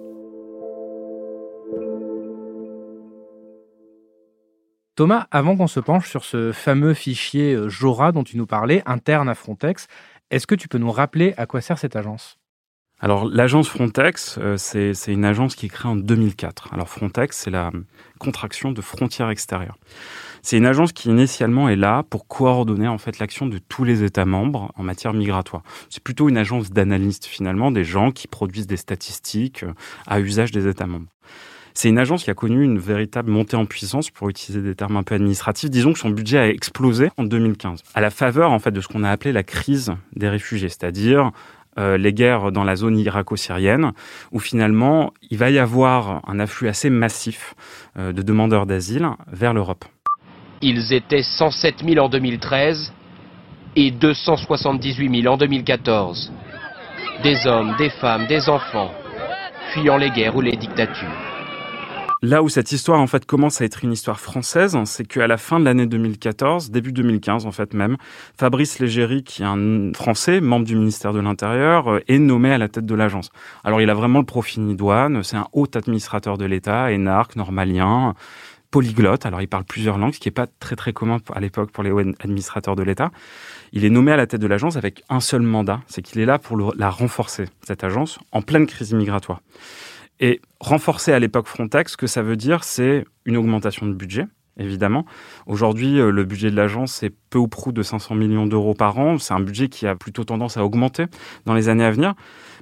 Thomas, 5.02 5.26
avant 5.32 5.58
qu'on 5.58 5.66
se 5.66 5.80
penche 5.80 6.08
sur 6.08 6.24
ce 6.24 6.52
fameux 6.52 6.94
fichier 6.94 7.56
euh, 7.56 7.70
Jora 7.70 8.12
dont 8.12 8.24
tu 8.24 8.38
nous 8.38 8.46
parlais, 8.46 8.84
interne 8.86 9.30
à 9.30 9.34
Frontex, 9.34 9.88
est-ce 10.30 10.46
que 10.46 10.54
tu 10.54 10.68
peux 10.68 10.78
nous 10.78 10.92
rappeler 10.92 11.34
à 11.38 11.48
quoi 11.48 11.60
sert 11.60 11.80
cette 11.80 11.96
agence? 11.96 12.38
Alors 13.00 13.26
l'agence 13.26 13.68
Frontex, 13.68 14.38
euh, 14.40 14.58
c'est 14.58 14.94
une 15.08 15.26
agence 15.26 15.56
qui 15.56 15.66
est 15.66 15.70
créée 15.70 15.90
en 15.90 15.96
2004. 15.96 16.72
Alors 16.72 16.88
Frontex, 16.88 17.36
c'est 17.36 17.50
la 17.50 17.72
contraction 18.20 18.72
de 18.72 18.80
frontières 18.80 19.32
extérieures. 19.32 19.80
C'est 20.44 20.58
une 20.58 20.68
agence 20.68 20.94
qui 20.94 21.10
initialement 21.10 21.68
est 21.68 21.76
là 21.76 22.04
pour 22.08 22.28
coordonner 22.28 22.88
en 22.88 23.00
fait 23.00 23.18
l'action 23.18 23.48
de 23.48 23.58
tous 23.58 23.84
les 23.84 24.04
États 24.04 24.26
membres 24.26 24.72
en 24.76 24.84
matière 24.84 25.14
migratoire. 25.14 25.64
C'est 25.90 26.04
plutôt 26.04 26.30
une 26.30 26.38
agence 26.38 26.70
d'analystes 26.70 27.26
finalement, 27.26 27.72
des 27.72 27.86
gens 27.86 28.12
qui 28.12 28.28
produisent 28.28 28.68
des 28.68 28.78
statistiques 28.78 29.64
euh, 29.64 29.74
à 30.06 30.20
usage 30.20 30.52
des 30.52 30.68
États 30.68 30.86
membres. 30.86 31.10
C'est 31.74 31.90
une 31.90 31.98
agence 31.98 32.24
qui 32.24 32.32
a 32.32 32.34
connu 32.34 32.64
une 32.64 32.80
véritable 32.80 33.32
montée 33.32 33.56
en 33.56 33.66
puissance, 33.66 34.10
pour 34.10 34.30
utiliser 34.30 34.62
des 34.62 34.76
termes 34.76 34.98
un 34.98 35.04
peu 35.04 35.16
administratifs. 35.16 35.70
Disons 35.70 35.94
que 35.94 36.00
son 36.00 36.10
budget 36.10 36.38
a 36.38 36.48
explosé 36.48 37.10
en 37.18 37.24
2015, 37.24 37.84
à 37.94 38.02
la 38.02 38.10
faveur 38.10 38.52
en 38.52 38.60
fait 38.60 38.72
de 38.72 38.82
ce 38.82 38.88
qu'on 38.88 39.04
a 39.04 39.10
appelé 39.10 39.32
la 39.32 39.44
crise 39.44 39.94
des 40.16 40.30
réfugiés, 40.30 40.70
c'est-à-dire 40.70 41.32
euh, 41.80 41.98
les 41.98 42.14
guerres 42.14 42.52
dans 42.52 42.66
la 42.66 42.76
zone 42.76 42.98
irako-syrienne, 42.98 43.94
où 44.32 44.40
finalement 44.40 45.14
il 45.30 45.38
va 45.38 45.50
y 45.50 45.60
avoir 45.60 46.22
un 46.28 46.40
afflux 46.40 46.68
assez 46.68 46.90
massif 46.90 47.56
euh, 47.98 48.12
de 48.12 48.22
demandeurs 48.22 48.66
d'asile 48.66 49.08
vers 49.32 49.54
l'Europe. 49.54 49.86
Ils 50.62 50.94
étaient 50.94 51.24
107 51.24 51.84
000 51.86 52.06
en 52.06 52.10
2013 52.10 52.94
et 53.76 53.92
278 53.92 55.22
000 55.22 55.34
en 55.34 55.38
2014. 55.38 56.32
Des 57.24 57.48
hommes, 57.48 57.76
des 57.78 57.90
femmes, 57.90 58.28
des 58.28 58.50
enfants, 58.50 58.92
fuyant 59.74 59.98
les 59.98 60.10
guerres 60.10 60.36
ou 60.36 60.42
les 60.42 60.58
dictatures. 60.58 61.31
Là 62.24 62.44
où 62.44 62.50
cette 62.50 62.72
histoire 62.72 63.00
en 63.00 63.08
fait 63.08 63.26
commence 63.26 63.62
à 63.62 63.66
être 63.66 63.84
une 63.84 63.92
histoire 63.92 64.20
française, 64.20 64.78
c'est 64.86 65.08
qu'à 65.08 65.26
la 65.26 65.38
fin 65.38 65.60
de 65.60 65.66
l'année 65.66 65.88
2014, 65.88 66.70
début 66.70 66.92
2015 66.92 67.48
en 67.48 67.52
fait 67.52 67.74
même, 67.74 67.98
Fabrice 68.38 68.78
Légéry, 68.78 69.24
qui 69.24 69.42
est 69.42 69.46
un 69.46 69.92
Français, 69.96 70.40
membre 70.40 70.68
du 70.68 70.76
ministère 70.76 71.14
de 71.14 71.20
l'Intérieur, 71.20 71.88
euh, 71.88 72.00
est 72.08 72.20
nommé 72.20 72.52
à 72.52 72.60
la 72.60 72.68
tête 72.68 72.86
de 72.86 72.94
l'agence. 72.94 73.32
Alors 73.64 73.82
il 73.82 73.90
a 73.90 73.96
vraiment 73.96 74.20
le 74.20 74.26
profil 74.26 74.70
idoine, 74.70 75.24
c'est 75.24 75.36
un 75.36 75.48
haut 75.54 75.66
administrateur 75.74 76.38
de 76.38 76.46
l'État, 76.46 76.92
énarque, 76.92 77.36
normalien, 77.38 78.14
polyglotte. 78.70 79.26
Alors 79.26 79.42
il 79.42 79.48
parle 79.48 79.64
plusieurs 79.64 79.98
langues, 79.98 80.14
ce 80.14 80.20
qui 80.20 80.28
n'est 80.28 80.34
pas 80.34 80.46
très 80.60 80.76
très 80.76 80.94
commun 80.94 81.18
à 81.34 81.40
l'époque 81.40 81.72
pour 81.72 81.84
les 81.84 81.90
hauts 81.90 82.02
administrateurs 82.20 82.76
de 82.76 82.84
l'État. 82.84 83.10
Il 83.74 83.84
est 83.84 83.90
nommé 83.90 84.12
à 84.12 84.16
la 84.16 84.28
tête 84.28 84.42
de 84.42 84.48
l'agence 84.48 84.78
avec 84.78 85.02
un 85.10 85.22
seul 85.22 85.42
mandat, 85.42 85.82
c'est 85.88 86.04
qu'il 86.04 86.22
est 86.22 86.28
là 86.28 86.38
pour 86.38 86.76
la 86.76 86.90
renforcer, 86.92 87.46
cette 87.66 87.84
agence, 87.84 88.20
en 88.32 88.44
pleine 88.44 88.68
crise 88.68 88.94
migratoire. 88.94 89.42
Et 90.22 90.40
renforcer 90.60 91.12
à 91.12 91.20
l'époque 91.20 91.48
Frontex, 91.48 91.94
ce 91.94 91.98
que 91.98 92.06
ça 92.06 92.22
veut 92.22 92.38
dire, 92.38 92.64
c'est 92.64 93.06
une 93.26 93.38
augmentation 93.38 93.88
de 93.88 93.94
budget, 93.94 94.28
évidemment. 94.56 95.04
Aujourd'hui, 95.48 96.00
euh, 96.00 96.12
le 96.12 96.24
budget 96.26 96.52
de 96.52 96.56
l'agence 96.56 97.02
est 97.02 97.12
peu 97.32 97.40
ou 97.40 97.48
prou 97.48 97.72
de 97.72 97.82
500 97.82 98.14
millions 98.14 98.46
d'euros 98.46 98.76
par 98.76 99.00
an. 99.00 99.18
C'est 99.18 99.34
un 99.34 99.40
budget 99.40 99.68
qui 99.68 99.88
a 99.88 99.96
plutôt 99.96 100.24
tendance 100.24 100.58
à 100.58 100.64
augmenter 100.64 101.06
dans 101.46 101.56
les 101.56 101.70
années 101.70 101.84
à 101.84 101.90
venir. 101.90 102.14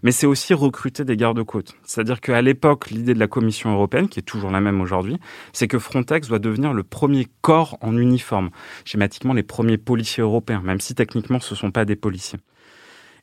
Mais 0.04 0.14
c'est 0.14 0.26
aussi 0.26 0.54
recruter 0.54 1.04
des 1.04 1.18
gardes-côtes. 1.18 1.76
C'est-à-dire 1.84 2.22
qu'à 2.22 2.42
l'époque, 2.42 2.92
l'idée 2.92 3.14
de 3.14 3.20
la 3.20 3.28
Commission 3.28 3.74
européenne, 3.74 4.08
qui 4.08 4.20
est 4.20 4.24
toujours 4.24 4.52
la 4.52 4.62
même 4.62 4.80
aujourd'hui, 4.80 5.18
c'est 5.52 5.68
que 5.68 5.80
Frontex 5.80 6.30
doit 6.30 6.40
devenir 6.40 6.72
le 6.72 6.84
premier 6.84 7.28
corps 7.42 7.78
en 7.82 7.98
uniforme. 7.98 8.52
Schématiquement, 8.86 9.34
les 9.34 9.44
premiers 9.44 9.78
policiers 9.78 10.24
européens, 10.24 10.62
même 10.64 10.80
si 10.80 10.96
techniquement 10.96 11.42
ce 11.42 11.56
ne 11.56 11.58
sont 11.58 11.72
pas 11.72 11.84
des 11.84 11.98
policiers. 11.98 12.40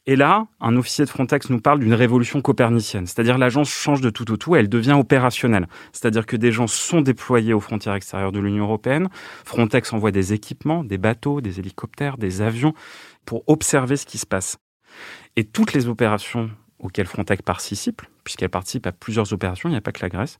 Et 0.09 0.15
là, 0.15 0.47
un 0.61 0.77
officier 0.77 1.05
de 1.05 1.11
Frontex 1.11 1.51
nous 1.51 1.61
parle 1.61 1.81
d'une 1.81 1.93
révolution 1.93 2.41
copernicienne, 2.41 3.07
c'est-à-dire 3.07 3.39
l'agence 3.39 3.69
change 3.69 4.01
de 4.01 4.09
tout 4.09 4.31
au 4.31 4.37
tout, 4.37 4.55
elle 4.55 4.69
devient 4.69 4.93
opérationnelle, 4.93 5.67
c'est-à-dire 5.93 6.27
que 6.27 6.37
des 6.37 6.53
gens 6.53 6.69
sont 6.69 7.01
déployés 7.01 7.53
aux 7.53 7.61
frontières 7.61 7.95
extérieures 7.95 8.31
de 8.31 8.39
l'Union 8.39 8.65
européenne, 8.65 9.09
Frontex 9.45 9.93
envoie 9.93 10.13
des 10.13 10.33
équipements, 10.33 10.85
des 10.85 10.99
bateaux, 10.99 11.41
des 11.41 11.59
hélicoptères, 11.59 12.19
des 12.19 12.41
avions, 12.41 12.73
pour 13.25 13.43
observer 13.49 13.97
ce 13.97 14.07
qui 14.07 14.19
se 14.19 14.27
passe. 14.27 14.59
Et 15.35 15.43
toutes 15.43 15.73
les 15.73 15.89
opérations 15.89 16.51
auxquelles 16.79 17.07
Frontex 17.07 17.43
participe, 17.43 18.03
puisqu'elle 18.23 18.49
participe 18.49 18.87
à 18.87 18.93
plusieurs 18.93 19.33
opérations, 19.33 19.69
il 19.69 19.73
n'y 19.73 19.79
a 19.79 19.81
pas 19.81 19.93
que 19.93 20.03
la 20.03 20.09
Grèce, 20.09 20.39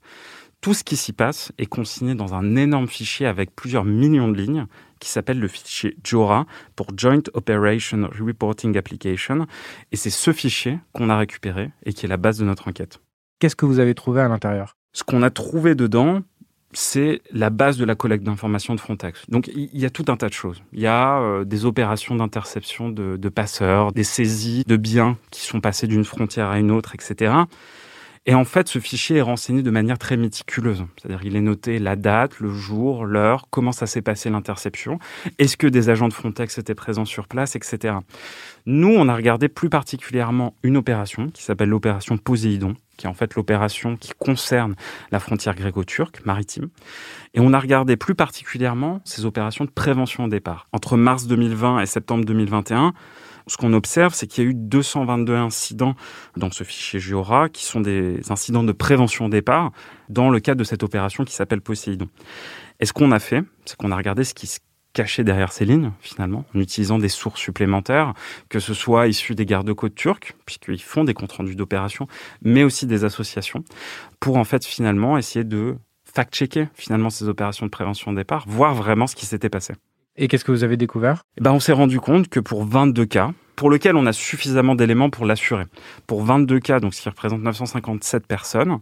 tout 0.61 0.75
ce 0.75 0.85
qui 0.85 0.97
s'y 0.97 1.13
passe 1.13 1.53
est 1.59 1.67
consigné 1.67 2.15
dans 2.15 2.35
un 2.35 2.55
énorme 2.55 2.87
fichier 2.87 3.27
avec 3.27 3.55
plusieurs 3.55 3.85
millions 3.85 4.29
de 4.29 4.37
lignes 4.37 4.67
qui 5.01 5.09
s'appelle 5.09 5.39
le 5.39 5.49
fichier 5.49 5.97
JORA 6.05 6.47
pour 6.75 6.89
Joint 6.97 7.23
Operation 7.35 8.09
Reporting 8.19 8.77
Application. 8.77 9.47
Et 9.93 9.97
c'est 9.97 10.11
ce 10.11 10.33
fichier 10.33 10.79
qu'on 10.93 11.11
a 11.11 11.17
récupéré 11.17 11.71
et 11.85 11.93
qui 11.93 12.07
est 12.07 12.09
la 12.09 12.17
base 12.17 12.39
de 12.39 12.45
notre 12.45 12.69
enquête. 12.69 13.01
Qu'est-ce 13.39 13.57
que 13.57 13.67
vous 13.67 13.79
avez 13.79 13.95
trouvé 13.95 14.21
à 14.21 14.29
l'intérieur? 14.29 14.77
Ce 14.93 15.05
qu'on 15.05 15.23
a 15.23 15.31
trouvé 15.31 15.75
dedans, 15.75 16.23
c'est 16.73 17.23
la 17.31 17.51
base 17.51 17.77
de 17.77 17.85
la 17.85 17.95
collecte 17.95 18.25
d'informations 18.25 18.75
de 18.75 18.81
Frontex. 18.81 19.25
Donc 19.29 19.49
il 19.49 19.79
y 19.79 19.85
a 19.85 19.91
tout 19.91 20.05
un 20.09 20.17
tas 20.17 20.29
de 20.29 20.35
choses. 20.35 20.63
Il 20.73 20.81
y 20.81 20.87
a 20.87 21.21
euh, 21.21 21.45
des 21.45 21.65
opérations 21.65 22.15
d'interception 22.15 22.89
de, 22.89 23.17
de, 23.17 23.29
passeurs, 23.29 23.93
des 23.93 24.05
saisies 24.05 24.65
de 24.67 24.77
biens 24.77 25.19
qui 25.31 25.43
sont 25.43 25.61
passés 25.61 25.87
d'une 25.87 26.05
frontière 26.05 26.49
à 26.49 26.59
une 26.59 26.71
autre, 26.71 26.95
etc. 26.95 27.33
Et 28.29 28.35
en 28.35 28.45
fait, 28.45 28.69
ce 28.69 28.81
fichier 28.81 29.19
est 29.19 29.23
renseigné 29.23 29.63
de 29.63 29.71
manière 29.71 29.99
très 29.99 30.17
méticuleuse. 30.17 30.85
C'est-à-dire, 30.97 31.25
il 31.25 31.37
est 31.37 31.41
noté 31.41 31.79
la 31.79 31.95
date, 31.95 32.41
le 32.41 32.51
jour, 32.51 33.07
l'heure, 33.07 33.47
comment 33.51 33.71
ça 33.71 33.87
s'est 33.87 34.03
passé 34.03 34.31
l'interception, 34.31 34.99
est-ce 35.39 35.57
que 35.57 35.69
des 35.69 35.91
agents 35.91 36.09
de 36.09 36.13
Frontex 36.13 36.59
étaient 36.59 36.75
présents 36.75 37.05
sur 37.05 37.29
place, 37.29 37.55
etc. 37.55 37.95
Nous, 38.67 38.93
on 38.93 39.09
a 39.09 39.15
regardé 39.15 39.49
plus 39.49 39.71
particulièrement 39.71 40.55
une 40.65 40.77
opération 40.77 41.29
qui 41.29 41.45
s'appelle 41.45 41.69
l'opération 41.69 42.19
Poséidon, 42.19 42.75
qui 42.97 43.07
est 43.07 43.09
en 43.09 43.15
fait 43.15 43.37
l'opération 43.37 43.97
qui 43.97 44.11
concerne 44.19 44.75
la 45.13 45.21
frontière 45.21 45.55
gréco-turque 45.55 46.25
maritime. 46.25 46.69
Et 47.35 47.41
on 47.41 47.53
a 47.53 47.61
regardé 47.61 47.97
plus 47.97 48.17
particulièrement 48.17 49.01
ces 49.05 49.25
opérations 49.25 49.65
de 49.65 49.71
prévention 49.71 50.25
au 50.25 50.29
départ. 50.29 50.67
Entre 50.73 50.97
mars 50.97 51.29
2020 51.29 51.79
et 51.81 51.87
septembre 51.87 52.25
2021, 52.25 52.93
ce 53.47 53.57
qu'on 53.57 53.73
observe, 53.73 54.15
c'est 54.15 54.27
qu'il 54.27 54.45
y 54.45 54.47
a 54.47 54.51
eu 54.51 54.55
222 54.55 55.35
incidents 55.35 55.95
dans 56.37 56.51
ce 56.51 56.65
fichier 56.65 56.99
JORA 56.99 57.49
qui 57.49 57.65
sont 57.65 57.81
des 57.81 58.21
incidents 58.31 58.65
de 58.65 58.73
prévention 58.73 59.27
au 59.27 59.29
départ 59.29 59.73
dans 60.09 60.31
le 60.31 60.41
cadre 60.41 60.59
de 60.59 60.65
cette 60.65 60.83
opération 60.83 61.25
qui 61.25 61.35
s'appelle 61.35 61.61
Poséidon. 61.61 62.09
Et 62.81 62.87
ce 62.87 62.93
qu'on 62.93 63.13
a 63.13 63.19
fait, 63.19 63.45
c'est 63.65 63.77
qu'on 63.77 63.93
a 63.93 63.97
regardé 63.97 64.25
ce 64.25 64.35
qui 64.35 64.47
se 64.47 64.59
cachait 64.93 65.25
derrière 65.25 65.53
ces 65.53 65.65
lignes, 65.67 65.93
finalement, 66.01 66.45
en 66.55 66.61
utilisant 66.61 66.99
des 66.99 67.11
sources 67.11 67.41
supplémentaires, 67.41 68.15
que 68.49 68.59
ce 68.59 68.73
soit 68.73 69.09
issues 69.09 69.35
des 69.35 69.45
gardes-côtes 69.45 69.95
turcs, 69.95 70.35
puisqu'ils 70.47 70.83
font 70.83 71.05
des 71.05 71.13
comptes 71.13 71.33
rendus 71.33 71.55
d'opérations, 71.55 72.09
mais 72.43 72.65
aussi 72.65 72.87
des 72.87 73.05
associations, 73.05 73.63
pour 74.21 74.39
en 74.39 74.45
fait 74.45 74.65
finalement 74.65 75.19
essayer 75.19 75.45
de 75.45 75.77
fact-checker 76.05 76.69
finalement 76.75 77.11
ces 77.11 77.29
opérations 77.29 77.67
de 77.67 77.71
prévention 77.71 78.13
au 78.13 78.15
départ, 78.15 78.45
voir 78.49 78.75
vraiment 78.75 79.07
ce 79.07 79.15
qui 79.15 79.27
s'était 79.27 79.51
passé. 79.51 79.75
Et 80.19 80.29
qu'est-ce 80.29 80.45
que 80.45 80.53
vous 80.53 80.65
avez 80.65 80.77
découvert? 80.77 81.23
Eh 81.37 81.43
ben, 81.43 81.53
On 81.53 81.61
s'est 81.61 81.73
rendu 81.73 82.01
compte 82.01 82.29
que 82.29 82.41
pour 82.41 82.65
22 82.65 83.05
cas, 83.05 83.33
pour 83.55 83.71
lesquels 83.71 83.97
on 83.97 84.07
a 84.07 84.13
suffisamment 84.13 84.75
d'éléments 84.75 85.11
pour 85.11 85.27
l'assurer, 85.27 85.65
pour 86.07 86.23
22 86.23 86.59
cas, 86.59 86.81
donc 86.81 86.95
ce 86.95 87.03
qui 87.03 87.09
représente 87.09 87.43
957 87.43 88.27
personnes, 88.27 88.79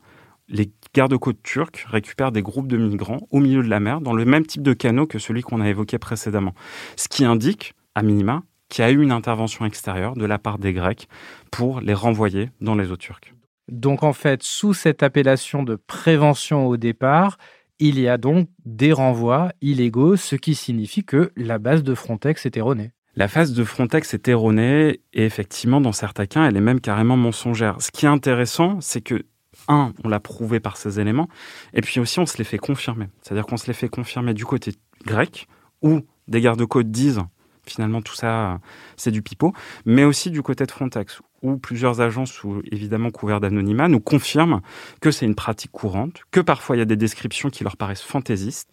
les 0.48 0.70
gardes-côtes 0.94 1.42
turcs 1.42 1.86
récupèrent 1.88 2.30
des 2.30 2.42
groupes 2.42 2.68
de 2.68 2.76
migrants 2.76 3.26
au 3.30 3.40
milieu 3.40 3.62
de 3.62 3.68
la 3.68 3.80
mer, 3.80 4.00
dans 4.00 4.12
le 4.12 4.24
même 4.24 4.46
type 4.46 4.62
de 4.62 4.74
canot 4.74 5.06
que 5.06 5.18
celui 5.18 5.42
qu'on 5.42 5.60
a 5.60 5.68
évoqué 5.68 5.98
précédemment. 5.98 6.54
Ce 6.96 7.08
qui 7.08 7.24
indique, 7.24 7.74
à 7.94 8.02
minima, 8.02 8.42
qu'il 8.68 8.84
y 8.84 8.88
a 8.88 8.90
eu 8.90 9.02
une 9.02 9.12
intervention 9.12 9.64
extérieure 9.64 10.14
de 10.14 10.24
la 10.26 10.38
part 10.38 10.58
des 10.58 10.72
Grecs 10.72 11.08
pour 11.50 11.80
les 11.80 11.94
renvoyer 11.94 12.50
dans 12.60 12.74
les 12.74 12.92
eaux 12.92 12.96
turques. 12.96 13.34
Donc 13.68 14.02
en 14.02 14.12
fait, 14.12 14.42
sous 14.42 14.74
cette 14.74 15.02
appellation 15.02 15.62
de 15.62 15.76
prévention 15.76 16.66
au 16.66 16.76
départ, 16.76 17.38
il 17.78 17.98
y 18.00 18.08
a 18.08 18.18
donc 18.18 18.48
des 18.64 18.92
renvois 18.92 19.52
illégaux, 19.60 20.16
ce 20.16 20.36
qui 20.36 20.54
signifie 20.54 21.04
que 21.04 21.32
la 21.36 21.58
base 21.58 21.82
de 21.82 21.94
Frontex 21.94 22.46
est 22.46 22.56
erronée. 22.56 22.92
La 23.16 23.28
phase 23.28 23.52
de 23.52 23.62
Frontex 23.62 24.12
est 24.14 24.26
erronée 24.26 25.00
et 25.12 25.24
effectivement, 25.24 25.80
dans 25.80 25.92
certains 25.92 26.26
cas, 26.26 26.46
elle 26.48 26.56
est 26.56 26.60
même 26.60 26.80
carrément 26.80 27.16
mensongère. 27.16 27.80
Ce 27.80 27.92
qui 27.92 28.06
est 28.06 28.08
intéressant, 28.08 28.80
c'est 28.80 29.00
que, 29.00 29.24
un, 29.68 29.92
on 30.02 30.08
l'a 30.08 30.18
prouvé 30.18 30.58
par 30.58 30.76
ces 30.76 30.98
éléments, 30.98 31.28
et 31.72 31.80
puis 31.80 32.00
aussi 32.00 32.18
on 32.18 32.26
se 32.26 32.38
les 32.38 32.44
fait 32.44 32.58
confirmer. 32.58 33.06
C'est-à-dire 33.22 33.46
qu'on 33.46 33.56
se 33.56 33.68
les 33.68 33.72
fait 33.72 33.88
confirmer 33.88 34.34
du 34.34 34.44
côté 34.44 34.72
grec, 35.06 35.46
où 35.80 36.00
des 36.26 36.40
gardes-côtes 36.40 36.90
disent 36.90 37.22
finalement 37.66 38.02
tout 38.02 38.14
ça, 38.14 38.58
c'est 38.96 39.10
du 39.10 39.22
pipeau, 39.22 39.52
mais 39.86 40.04
aussi 40.04 40.30
du 40.30 40.42
côté 40.42 40.66
de 40.66 40.70
Frontex, 40.70 41.20
où 41.44 41.58
plusieurs 41.58 42.00
agences, 42.00 42.42
évidemment 42.72 43.10
couvertes 43.10 43.42
d'anonymat, 43.42 43.86
nous 43.88 44.00
confirment 44.00 44.60
que 45.00 45.10
c'est 45.10 45.26
une 45.26 45.34
pratique 45.34 45.70
courante, 45.70 46.22
que 46.30 46.40
parfois 46.40 46.74
il 46.74 46.78
y 46.80 46.82
a 46.82 46.86
des 46.86 46.96
descriptions 46.96 47.50
qui 47.50 47.62
leur 47.62 47.76
paraissent 47.76 48.02
fantaisistes, 48.02 48.70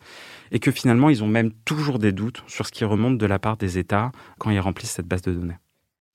et 0.51 0.59
que 0.59 0.71
finalement 0.71 1.09
ils 1.09 1.23
ont 1.23 1.27
même 1.27 1.51
toujours 1.65 1.99
des 1.99 2.13
doutes 2.13 2.43
sur 2.47 2.65
ce 2.65 2.71
qui 2.71 2.85
remonte 2.85 3.17
de 3.17 3.25
la 3.25 3.39
part 3.39 3.57
des 3.57 3.77
États 3.77 4.11
quand 4.39 4.49
ils 4.49 4.59
remplissent 4.59 4.91
cette 4.91 5.07
base 5.07 5.21
de 5.21 5.33
données. 5.33 5.57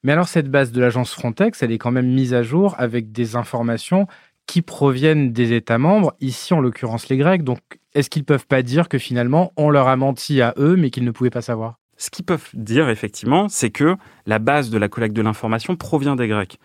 Mais 0.02 0.12
alors 0.12 0.28
cette 0.28 0.50
base 0.50 0.72
de 0.72 0.80
l'agence 0.80 1.12
Frontex, 1.12 1.62
elle 1.62 1.72
est 1.72 1.78
quand 1.78 1.90
même 1.90 2.12
mise 2.12 2.32
à 2.32 2.42
jour 2.42 2.74
avec 2.78 3.12
des 3.12 3.36
informations 3.36 4.06
qui 4.46 4.62
proviennent 4.62 5.32
des 5.32 5.52
États 5.52 5.78
membres, 5.78 6.14
ici 6.20 6.54
en 6.54 6.60
l'occurrence 6.60 7.08
les 7.08 7.16
Grecs. 7.16 7.42
Donc 7.42 7.58
est-ce 7.94 8.08
qu'ils 8.08 8.22
ne 8.22 8.26
peuvent 8.26 8.46
pas 8.46 8.62
dire 8.62 8.88
que 8.88 8.98
finalement 8.98 9.52
on 9.56 9.68
leur 9.68 9.88
a 9.88 9.96
menti 9.96 10.40
à 10.40 10.54
eux 10.56 10.76
mais 10.76 10.90
qu'ils 10.90 11.04
ne 11.04 11.10
pouvaient 11.10 11.30
pas 11.30 11.42
savoir? 11.42 11.78
Ce 11.96 12.10
qu'ils 12.10 12.24
peuvent 12.24 12.48
dire, 12.54 12.88
effectivement, 12.88 13.48
c'est 13.48 13.70
que 13.70 13.96
la 14.26 14.38
base 14.38 14.70
de 14.70 14.78
la 14.78 14.88
collecte 14.88 15.16
de 15.16 15.22
l'information 15.22 15.76
provient 15.76 16.16
des 16.16 16.28
Grecs. 16.28 16.58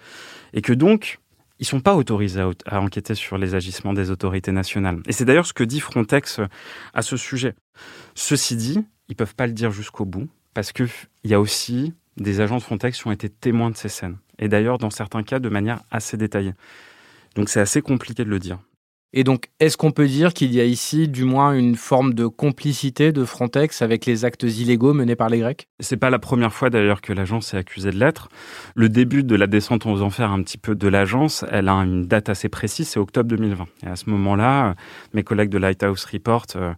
Et 0.53 0.61
que 0.61 0.73
donc, 0.73 1.19
ils 1.59 1.63
ne 1.63 1.67
sont 1.67 1.79
pas 1.79 1.95
autorisés 1.95 2.41
à, 2.65 2.81
enquêter 2.81 3.15
sur 3.15 3.37
les 3.37 3.55
agissements 3.55 3.93
des 3.93 4.09
autorités 4.09 4.51
nationales. 4.51 4.99
Et 5.07 5.13
c'est 5.13 5.25
d'ailleurs 5.25 5.45
ce 5.45 5.53
que 5.53 5.63
dit 5.63 5.79
Frontex 5.79 6.39
euh, 6.39 6.47
à 6.93 7.01
ce 7.01 7.17
sujet. 7.17 7.53
Ceci 8.15 8.55
dit, 8.55 8.83
ils 9.07 9.11
ne 9.11 9.15
peuvent 9.15 9.35
pas 9.35 9.47
le 9.47 9.53
dire 9.53 9.71
jusqu'au 9.71 10.05
bout, 10.05 10.27
parce 10.53 10.71
qu'il 10.71 10.89
y 11.23 11.33
a 11.33 11.39
aussi 11.39 11.93
des 12.17 12.41
agents 12.41 12.57
de 12.57 12.63
Frontex 12.63 12.99
qui 12.99 13.07
ont 13.07 13.11
été 13.11 13.29
témoins 13.29 13.69
de 13.69 13.77
ces 13.77 13.89
scènes. 13.89 14.17
Et 14.39 14.49
d'ailleurs, 14.49 14.79
dans 14.79 14.89
certains 14.89 15.23
cas, 15.23 15.39
de 15.39 15.49
manière 15.49 15.81
assez 15.91 16.17
détaillée. 16.17 16.53
Donc 17.35 17.47
c'est 17.47 17.61
assez 17.61 17.81
compliqué 17.81 18.25
de 18.25 18.29
le 18.29 18.39
dire. 18.39 18.59
Et 19.13 19.25
donc, 19.25 19.49
est-ce 19.59 19.75
qu'on 19.75 19.91
peut 19.91 20.07
dire 20.07 20.33
qu'il 20.33 20.53
y 20.53 20.61
a 20.61 20.63
ici, 20.63 21.09
du 21.09 21.25
moins, 21.25 21.53
une 21.53 21.75
forme 21.75 22.13
de 22.13 22.27
complicité 22.27 23.11
de 23.11 23.25
Frontex 23.25 23.81
avec 23.81 24.05
les 24.05 24.23
actes 24.23 24.43
illégaux 24.43 24.93
menés 24.93 25.17
par 25.17 25.27
les 25.27 25.39
Grecs? 25.39 25.67
C'est 25.81 25.97
pas 25.97 26.09
la 26.09 26.19
première 26.19 26.53
fois 26.53 26.69
d'ailleurs 26.69 27.01
que 27.01 27.11
l'agence 27.11 27.53
est 27.53 27.57
accusée 27.57 27.91
de 27.91 27.97
l'être. 27.97 28.29
Le 28.73 28.87
début 28.87 29.23
de 29.23 29.35
la 29.35 29.47
descente 29.47 29.85
aux 29.85 30.01
enfers, 30.01 30.31
un 30.31 30.41
petit 30.43 30.57
peu 30.57 30.75
de 30.75 30.87
l'agence, 30.87 31.43
elle 31.51 31.67
a 31.67 31.73
une 31.73 32.07
date 32.07 32.29
assez 32.29 32.47
précise, 32.47 32.87
c'est 32.87 32.99
octobre 32.99 33.27
2020. 33.27 33.65
Et 33.85 33.87
à 33.87 33.97
ce 33.97 34.09
moment-là, 34.09 34.75
mes 35.13 35.23
collègues 35.23 35.49
de 35.49 35.57
Lighthouse 35.57 36.05
Report 36.05 36.45
euh, 36.55 36.73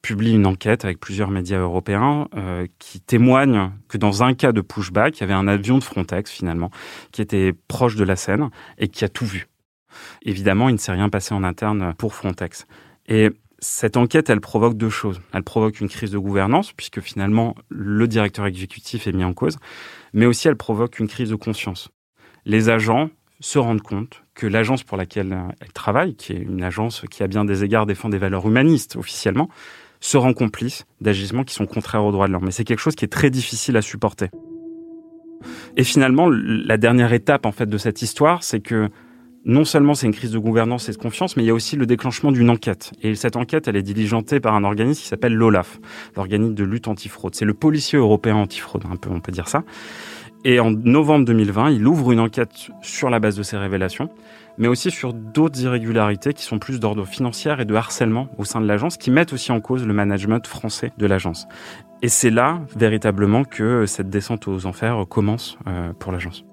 publient 0.00 0.34
une 0.34 0.46
enquête 0.46 0.86
avec 0.86 1.00
plusieurs 1.00 1.30
médias 1.30 1.58
européens 1.58 2.28
euh, 2.34 2.66
qui 2.78 3.00
témoignent 3.00 3.72
que 3.88 3.98
dans 3.98 4.22
un 4.22 4.32
cas 4.32 4.52
de 4.52 4.62
pushback, 4.62 5.18
il 5.18 5.20
y 5.20 5.24
avait 5.24 5.34
un 5.34 5.48
avion 5.48 5.76
de 5.76 5.84
Frontex 5.84 6.30
finalement 6.30 6.70
qui 7.12 7.20
était 7.20 7.52
proche 7.68 7.96
de 7.96 8.04
la 8.04 8.16
Seine 8.16 8.48
et 8.78 8.88
qui 8.88 9.04
a 9.04 9.10
tout 9.10 9.26
vu 9.26 9.48
Évidemment, 10.22 10.68
il 10.68 10.72
ne 10.72 10.78
s'est 10.78 10.92
rien 10.92 11.08
passé 11.08 11.34
en 11.34 11.44
interne 11.44 11.94
pour 11.98 12.14
Frontex. 12.14 12.66
Et 13.06 13.30
cette 13.58 13.96
enquête, 13.96 14.28
elle 14.30 14.40
provoque 14.40 14.76
deux 14.76 14.90
choses. 14.90 15.20
Elle 15.32 15.42
provoque 15.42 15.80
une 15.80 15.88
crise 15.88 16.10
de 16.10 16.18
gouvernance, 16.18 16.72
puisque 16.72 17.00
finalement, 17.00 17.54
le 17.68 18.06
directeur 18.06 18.46
exécutif 18.46 19.06
est 19.06 19.12
mis 19.12 19.24
en 19.24 19.32
cause, 19.32 19.58
mais 20.12 20.26
aussi 20.26 20.48
elle 20.48 20.56
provoque 20.56 20.98
une 20.98 21.08
crise 21.08 21.30
de 21.30 21.36
conscience. 21.36 21.88
Les 22.44 22.68
agents 22.68 23.10
se 23.40 23.58
rendent 23.58 23.82
compte 23.82 24.22
que 24.34 24.46
l'agence 24.46 24.82
pour 24.82 24.96
laquelle 24.96 25.36
elle 25.60 25.72
travaille, 25.72 26.14
qui 26.14 26.32
est 26.32 26.38
une 26.38 26.62
agence 26.62 27.04
qui 27.10 27.22
à 27.22 27.26
bien 27.26 27.44
des 27.44 27.64
égards 27.64 27.86
défend 27.86 28.08
des 28.08 28.18
valeurs 28.18 28.46
humanistes 28.46 28.96
officiellement, 28.96 29.48
se 30.00 30.16
rend 30.16 30.34
complice 30.34 30.84
d'agissements 31.00 31.44
qui 31.44 31.54
sont 31.54 31.66
contraires 31.66 32.04
aux 32.04 32.12
droits 32.12 32.26
de 32.26 32.32
l'homme. 32.32 32.44
Mais 32.44 32.50
c'est 32.50 32.64
quelque 32.64 32.80
chose 32.80 32.94
qui 32.94 33.04
est 33.04 33.08
très 33.12 33.30
difficile 33.30 33.76
à 33.76 33.82
supporter. 33.82 34.30
Et 35.76 35.84
finalement, 35.84 36.28
la 36.30 36.76
dernière 36.76 37.12
étape 37.12 37.46
en 37.46 37.52
fait 37.52 37.66
de 37.66 37.78
cette 37.78 38.02
histoire, 38.02 38.42
c'est 38.42 38.60
que 38.60 38.90
non 39.44 39.64
seulement 39.64 39.94
c'est 39.94 40.06
une 40.06 40.14
crise 40.14 40.30
de 40.30 40.38
gouvernance 40.38 40.88
et 40.88 40.92
de 40.92 40.96
confiance, 40.96 41.36
mais 41.36 41.42
il 41.42 41.46
y 41.46 41.50
a 41.50 41.54
aussi 41.54 41.76
le 41.76 41.86
déclenchement 41.86 42.32
d'une 42.32 42.50
enquête. 42.50 42.92
Et 43.02 43.14
cette 43.14 43.36
enquête, 43.36 43.68
elle 43.68 43.76
est 43.76 43.82
diligentée 43.82 44.40
par 44.40 44.54
un 44.54 44.64
organisme 44.64 45.02
qui 45.02 45.08
s'appelle 45.08 45.34
l'OLAF, 45.34 45.80
l'organisme 46.16 46.54
de 46.54 46.64
lutte 46.64 46.88
antifraude. 46.88 47.34
C'est 47.34 47.44
le 47.44 47.54
policier 47.54 47.98
européen 47.98 48.36
antifraude, 48.36 48.84
un 48.90 48.96
peu, 48.96 49.10
on 49.10 49.20
peut 49.20 49.32
dire 49.32 49.48
ça. 49.48 49.64
Et 50.46 50.60
en 50.60 50.70
novembre 50.70 51.24
2020, 51.24 51.70
il 51.70 51.86
ouvre 51.86 52.12
une 52.12 52.20
enquête 52.20 52.68
sur 52.82 53.08
la 53.08 53.18
base 53.18 53.36
de 53.36 53.42
ces 53.42 53.56
révélations, 53.56 54.10
mais 54.58 54.68
aussi 54.68 54.90
sur 54.90 55.14
d'autres 55.14 55.60
irrégularités 55.62 56.34
qui 56.34 56.42
sont 56.42 56.58
plus 56.58 56.80
d'ordre 56.80 57.06
financier 57.06 57.54
et 57.58 57.64
de 57.64 57.74
harcèlement 57.74 58.28
au 58.36 58.44
sein 58.44 58.60
de 58.60 58.66
l'agence, 58.66 58.98
qui 58.98 59.10
mettent 59.10 59.32
aussi 59.32 59.52
en 59.52 59.60
cause 59.60 59.86
le 59.86 59.94
management 59.94 60.46
français 60.46 60.92
de 60.98 61.06
l'agence. 61.06 61.46
Et 62.02 62.08
c'est 62.08 62.30
là, 62.30 62.60
véritablement, 62.76 63.44
que 63.44 63.86
cette 63.86 64.10
descente 64.10 64.46
aux 64.46 64.66
enfers 64.66 65.06
commence 65.08 65.56
euh, 65.66 65.94
pour 65.98 66.12
l'agence. 66.12 66.44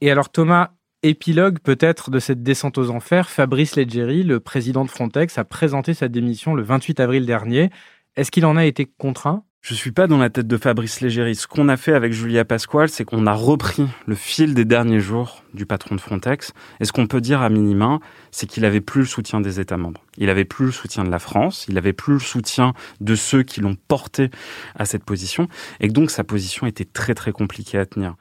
Et 0.00 0.10
alors 0.10 0.30
Thomas, 0.30 0.70
épilogue 1.02 1.58
peut-être 1.60 2.10
de 2.10 2.18
cette 2.18 2.42
descente 2.42 2.78
aux 2.78 2.90
enfers, 2.90 3.30
Fabrice 3.30 3.76
Leggeri, 3.76 4.22
le 4.22 4.40
président 4.40 4.84
de 4.84 4.90
Frontex, 4.90 5.38
a 5.38 5.44
présenté 5.44 5.94
sa 5.94 6.08
démission 6.08 6.54
le 6.54 6.62
28 6.62 7.00
avril 7.00 7.26
dernier. 7.26 7.70
Est-ce 8.16 8.30
qu'il 8.30 8.46
en 8.46 8.56
a 8.56 8.64
été 8.64 8.86
contraint? 8.86 9.44
Je 9.60 9.74
suis 9.74 9.90
pas 9.90 10.06
dans 10.06 10.18
la 10.18 10.30
tête 10.30 10.46
de 10.46 10.56
Fabrice 10.56 11.00
Légéry. 11.00 11.34
Ce 11.34 11.48
qu'on 11.48 11.68
a 11.68 11.76
fait 11.76 11.92
avec 11.92 12.12
Julia 12.12 12.44
Pasquale, 12.44 12.88
c'est 12.88 13.04
qu'on 13.04 13.26
a 13.26 13.32
repris 13.32 13.86
le 14.06 14.14
fil 14.14 14.54
des 14.54 14.64
derniers 14.64 15.00
jours 15.00 15.42
du 15.52 15.66
patron 15.66 15.96
de 15.96 16.00
Frontex. 16.00 16.52
Et 16.80 16.84
ce 16.84 16.92
qu'on 16.92 17.08
peut 17.08 17.20
dire 17.20 17.42
à 17.42 17.50
minima, 17.50 17.98
c'est 18.30 18.46
qu'il 18.46 18.64
avait 18.64 18.80
plus 18.80 19.00
le 19.00 19.06
soutien 19.06 19.40
des 19.40 19.58
États 19.58 19.76
membres. 19.76 20.00
Il 20.16 20.30
avait 20.30 20.44
plus 20.44 20.66
le 20.66 20.72
soutien 20.72 21.02
de 21.02 21.10
la 21.10 21.18
France. 21.18 21.66
Il 21.68 21.76
avait 21.76 21.92
plus 21.92 22.14
le 22.14 22.18
soutien 22.20 22.72
de 23.00 23.14
ceux 23.16 23.42
qui 23.42 23.60
l'ont 23.60 23.76
porté 23.88 24.30
à 24.76 24.84
cette 24.84 25.04
position. 25.04 25.48
Et 25.80 25.88
donc, 25.88 26.12
sa 26.12 26.22
position 26.22 26.66
était 26.66 26.86
très, 26.86 27.14
très 27.14 27.32
compliquée 27.32 27.78
à 27.78 27.84
tenir. 27.84 28.14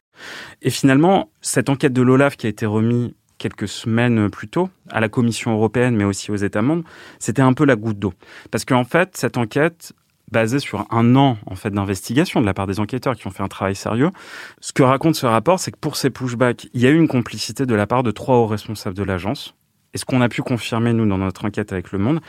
Et 0.61 0.69
finalement, 0.69 1.29
cette 1.41 1.69
enquête 1.69 1.93
de 1.93 2.01
l'OLAF 2.01 2.37
qui 2.37 2.47
a 2.47 2.49
été 2.49 2.65
remise 2.65 3.11
quelques 3.37 3.67
semaines 3.67 4.29
plus 4.29 4.47
tôt 4.47 4.69
à 4.89 4.99
la 4.99 5.09
Commission 5.09 5.51
européenne, 5.51 5.95
mais 5.95 6.03
aussi 6.03 6.31
aux 6.31 6.35
États 6.35 6.61
membres, 6.61 6.83
c'était 7.19 7.41
un 7.41 7.53
peu 7.53 7.65
la 7.65 7.75
goutte 7.75 7.99
d'eau. 7.99 8.13
Parce 8.51 8.65
qu'en 8.65 8.83
fait, 8.83 9.15
cette 9.15 9.37
enquête 9.37 9.93
basé 10.31 10.59
sur 10.59 10.85
un 10.91 11.15
an 11.15 11.37
en 11.45 11.55
fait 11.55 11.69
d'investigation 11.69 12.41
de 12.41 12.45
la 12.45 12.53
part 12.53 12.67
des 12.67 12.79
enquêteurs 12.79 13.15
qui 13.15 13.27
ont 13.27 13.31
fait 13.31 13.43
un 13.43 13.47
travail 13.47 13.75
sérieux. 13.75 14.11
Ce 14.59 14.73
que 14.73 14.83
raconte 14.83 15.15
ce 15.15 15.25
rapport, 15.25 15.59
c'est 15.59 15.71
que 15.71 15.77
pour 15.77 15.95
ces 15.95 16.09
pushbacks, 16.09 16.67
il 16.73 16.81
y 16.81 16.87
a 16.87 16.89
eu 16.89 16.97
une 16.97 17.07
complicité 17.07 17.65
de 17.65 17.75
la 17.75 17.87
part 17.87 18.03
de 18.03 18.11
trois 18.11 18.37
hauts 18.37 18.47
responsables 18.47 18.95
de 18.95 19.03
l'agence. 19.03 19.55
Et 19.93 19.97
ce 19.97 20.05
qu'on 20.05 20.21
a 20.21 20.29
pu 20.29 20.41
confirmer 20.41 20.93
nous 20.93 21.07
dans 21.07 21.17
notre 21.17 21.45
enquête 21.45 21.71
avec 21.71 21.91
Le 21.91 21.99
Monde, 21.99 22.19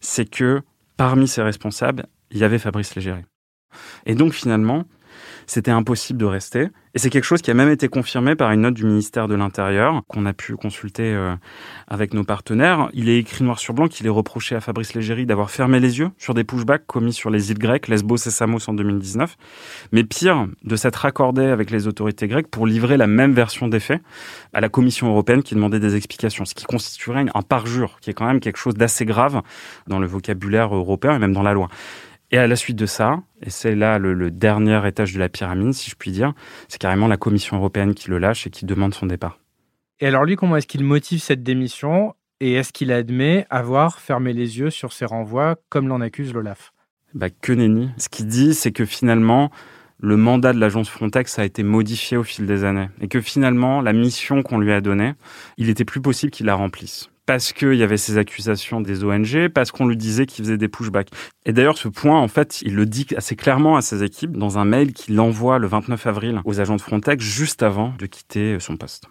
c'est 0.00 0.28
que 0.28 0.60
parmi 0.96 1.26
ces 1.26 1.42
responsables, 1.42 2.06
il 2.30 2.38
y 2.38 2.44
avait 2.44 2.58
Fabrice 2.58 2.94
Légéré. 2.94 3.24
Et 4.04 4.14
donc 4.14 4.32
finalement, 4.32 4.84
c'était 5.46 5.70
impossible 5.70 6.18
de 6.18 6.24
rester. 6.24 6.68
Et 6.94 6.98
c'est 6.98 7.10
quelque 7.10 7.24
chose 7.24 7.42
qui 7.42 7.50
a 7.50 7.54
même 7.54 7.68
été 7.68 7.88
confirmé 7.88 8.36
par 8.36 8.50
une 8.52 8.62
note 8.62 8.72
du 8.72 8.86
ministère 8.86 9.28
de 9.28 9.34
l'Intérieur 9.34 10.00
qu'on 10.08 10.24
a 10.24 10.32
pu 10.32 10.56
consulter 10.56 11.12
euh, 11.14 11.36
avec 11.88 12.14
nos 12.14 12.24
partenaires. 12.24 12.88
Il 12.94 13.10
est 13.10 13.18
écrit 13.18 13.44
noir 13.44 13.58
sur 13.58 13.74
blanc 13.74 13.86
qu'il 13.86 14.06
est 14.06 14.10
reproché 14.10 14.56
à 14.56 14.62
Fabrice 14.62 14.94
Légéry 14.94 15.26
d'avoir 15.26 15.50
fermé 15.50 15.78
les 15.78 15.98
yeux 15.98 16.10
sur 16.16 16.32
des 16.32 16.42
pushbacks 16.42 16.86
commis 16.86 17.12
sur 17.12 17.28
les 17.28 17.50
îles 17.50 17.58
grecques, 17.58 17.88
Lesbos 17.88 18.16
et 18.16 18.30
Samos 18.30 18.60
en 18.68 18.72
2019. 18.72 19.36
Mais 19.92 20.04
pire, 20.04 20.46
de 20.64 20.76
s'être 20.76 21.04
accordé 21.04 21.44
avec 21.44 21.70
les 21.70 21.86
autorités 21.86 22.28
grecques 22.28 22.48
pour 22.48 22.66
livrer 22.66 22.96
la 22.96 23.06
même 23.06 23.34
version 23.34 23.68
des 23.68 23.80
faits 23.80 24.00
à 24.54 24.62
la 24.62 24.70
Commission 24.70 25.08
européenne 25.08 25.42
qui 25.42 25.54
demandait 25.54 25.80
des 25.80 25.96
explications, 25.96 26.46
ce 26.46 26.54
qui 26.54 26.64
constituerait 26.64 27.26
un 27.34 27.42
parjure, 27.42 27.98
qui 28.00 28.08
est 28.08 28.14
quand 28.14 28.26
même 28.26 28.40
quelque 28.40 28.58
chose 28.58 28.74
d'assez 28.74 29.04
grave 29.04 29.42
dans 29.86 29.98
le 29.98 30.06
vocabulaire 30.06 30.74
européen 30.74 31.16
et 31.16 31.18
même 31.18 31.34
dans 31.34 31.42
la 31.42 31.52
loi. 31.52 31.68
Et 32.32 32.38
à 32.38 32.46
la 32.46 32.56
suite 32.56 32.76
de 32.76 32.86
ça, 32.86 33.22
et 33.42 33.50
c'est 33.50 33.74
là 33.74 33.98
le, 33.98 34.30
dernier 34.30 34.86
étage 34.86 35.12
de 35.12 35.18
la 35.18 35.28
pyramide, 35.28 35.72
si 35.74 35.90
je 35.90 35.94
puis 35.94 36.10
dire, 36.10 36.32
c'est 36.68 36.80
carrément 36.80 37.06
la 37.06 37.16
Commission 37.16 37.56
européenne 37.56 37.94
qui 37.94 38.10
le 38.10 38.18
lâche 38.18 38.46
et 38.46 38.50
qui 38.50 38.66
demande 38.66 38.94
son 38.94 39.06
départ. 39.06 39.38
Et 40.00 40.06
alors 40.06 40.24
lui, 40.24 40.36
comment 40.36 40.56
est-ce 40.56 40.66
qu'il 40.66 40.84
motive 40.84 41.20
cette 41.20 41.42
démission 41.42 42.14
et 42.40 42.52
est-ce 42.54 42.72
qu'il 42.72 42.92
admet 42.92 43.46
avoir 43.48 43.98
fermé 43.98 44.34
les 44.34 44.58
yeux 44.58 44.70
sur 44.70 44.92
ces 44.92 45.06
renvois 45.06 45.56
comme 45.70 45.88
l'en 45.88 46.02
accuse 46.02 46.34
l'Olaf 46.34 46.72
bah, 47.14 47.30
Que 47.30 47.52
nenni. 47.52 47.90
Ce 47.96 48.10
qu'il 48.10 48.26
dit, 48.26 48.52
c'est 48.52 48.72
que 48.72 48.84
finalement, 48.84 49.50
le 49.98 50.18
mandat 50.18 50.52
de 50.52 50.58
l'agence 50.58 50.90
Frontex 50.90 51.38
a 51.38 51.44
été 51.46 51.62
modifié 51.62 52.18
au 52.18 52.24
fil 52.24 52.44
des 52.44 52.64
années 52.64 52.90
et 53.00 53.08
que 53.08 53.22
finalement, 53.22 53.80
la 53.80 53.94
mission 53.94 54.42
qu'on 54.42 54.58
lui 54.58 54.72
a 54.72 54.82
donnée, 54.82 55.14
il 55.56 55.70
était 55.70 55.86
plus 55.86 56.02
possible 56.02 56.30
qu'il 56.30 56.46
la 56.46 56.54
remplisse 56.54 57.08
parce 57.26 57.52
qu'il 57.52 57.74
y 57.74 57.82
avait 57.82 57.96
ces 57.96 58.18
accusations 58.18 58.80
des 58.80 59.04
ONG, 59.04 59.48
parce 59.48 59.72
qu'on 59.72 59.86
lui 59.86 59.96
disait 59.96 60.26
qu'il 60.26 60.44
faisait 60.44 60.56
des 60.56 60.68
pushbacks. 60.68 61.10
Et 61.44 61.52
d'ailleurs, 61.52 61.76
ce 61.76 61.88
point, 61.88 62.18
en 62.18 62.28
fait, 62.28 62.62
il 62.62 62.74
le 62.74 62.86
dit 62.86 63.06
assez 63.16 63.36
clairement 63.36 63.76
à 63.76 63.82
ses 63.82 64.04
équipes 64.04 64.36
dans 64.36 64.58
un 64.58 64.64
mail 64.64 64.92
qu'il 64.92 65.18
envoie 65.20 65.58
le 65.58 65.66
29 65.66 66.06
avril 66.06 66.40
aux 66.44 66.60
agents 66.60 66.76
de 66.76 66.80
Frontex 66.80 67.22
juste 67.22 67.62
avant 67.62 67.92
de 67.98 68.06
quitter 68.06 68.58
son 68.60 68.76
poste. 68.76 69.06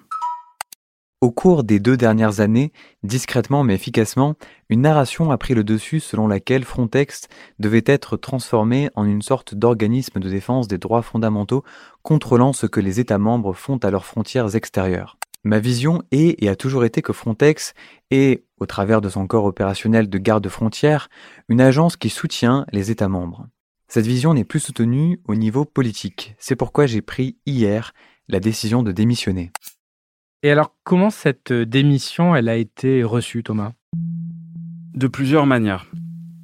Au 1.22 1.32
cours 1.32 1.64
des 1.64 1.80
deux 1.80 1.98
dernières 1.98 2.40
années, 2.40 2.72
discrètement 3.02 3.64
mais 3.64 3.74
efficacement, 3.74 4.36
une 4.70 4.82
narration 4.82 5.32
a 5.32 5.38
pris 5.38 5.56
le 5.56 5.64
dessus 5.64 6.00
selon 6.00 6.28
laquelle 6.28 6.64
Frontex 6.64 7.28
devait 7.58 7.84
être 7.86 8.16
transformé 8.16 8.90
en 8.96 9.06
une 9.06 9.22
sorte 9.22 9.56
d'organisme 9.56 10.20
de 10.20 10.30
défense 10.30 10.68
des 10.68 10.78
droits 10.78 11.02
fondamentaux 11.02 11.64
contrôlant 12.04 12.54
ce 12.54 12.68
que 12.68 12.80
les 12.80 13.00
États 13.00 13.18
membres 13.18 13.54
font 13.54 13.78
à 13.78 13.90
leurs 13.90 14.06
frontières 14.06 14.56
extérieures. 14.56 15.18
Ma 15.46 15.60
vision 15.60 16.02
est 16.10 16.42
et 16.44 16.50
a 16.50 16.56
toujours 16.56 16.86
été 16.86 17.04
que 17.04 17.14
Frontex 17.14 17.76
est, 18.10 18.44
au 18.58 18.66
travers 18.66 19.00
de 19.00 19.10
son 19.10 19.28
corps 19.28 19.46
opérationnel 19.46 20.10
de 20.10 20.18
garde 20.18 20.50
frontières, 20.50 21.08
une 21.50 21.62
agence 21.62 21.98
qui 21.98 22.10
soutient 22.10 22.66
les 22.72 22.90
États 22.90 23.10
membres. 23.10 23.46
Cette 23.88 24.08
vision 24.08 24.34
n'est 24.34 24.44
plus 24.44 24.60
soutenue 24.60 25.22
au 25.28 25.36
niveau 25.36 25.64
politique. 25.64 26.34
C'est 26.40 26.56
pourquoi 26.56 26.88
j'ai 26.88 27.04
pris 27.04 27.38
hier 27.46 27.94
la 28.28 28.40
décision 28.40 28.82
de 28.82 28.92
démissionner. 28.92 29.52
Et 30.42 30.50
alors, 30.50 30.74
comment 30.84 31.12
cette 31.12 31.54
démission 31.54 32.36
elle 32.36 32.50
a 32.50 32.56
été 32.56 33.04
reçue, 33.04 33.44
Thomas? 33.44 33.74
De 34.96 35.08
plusieurs 35.08 35.46
manières. 35.46 35.86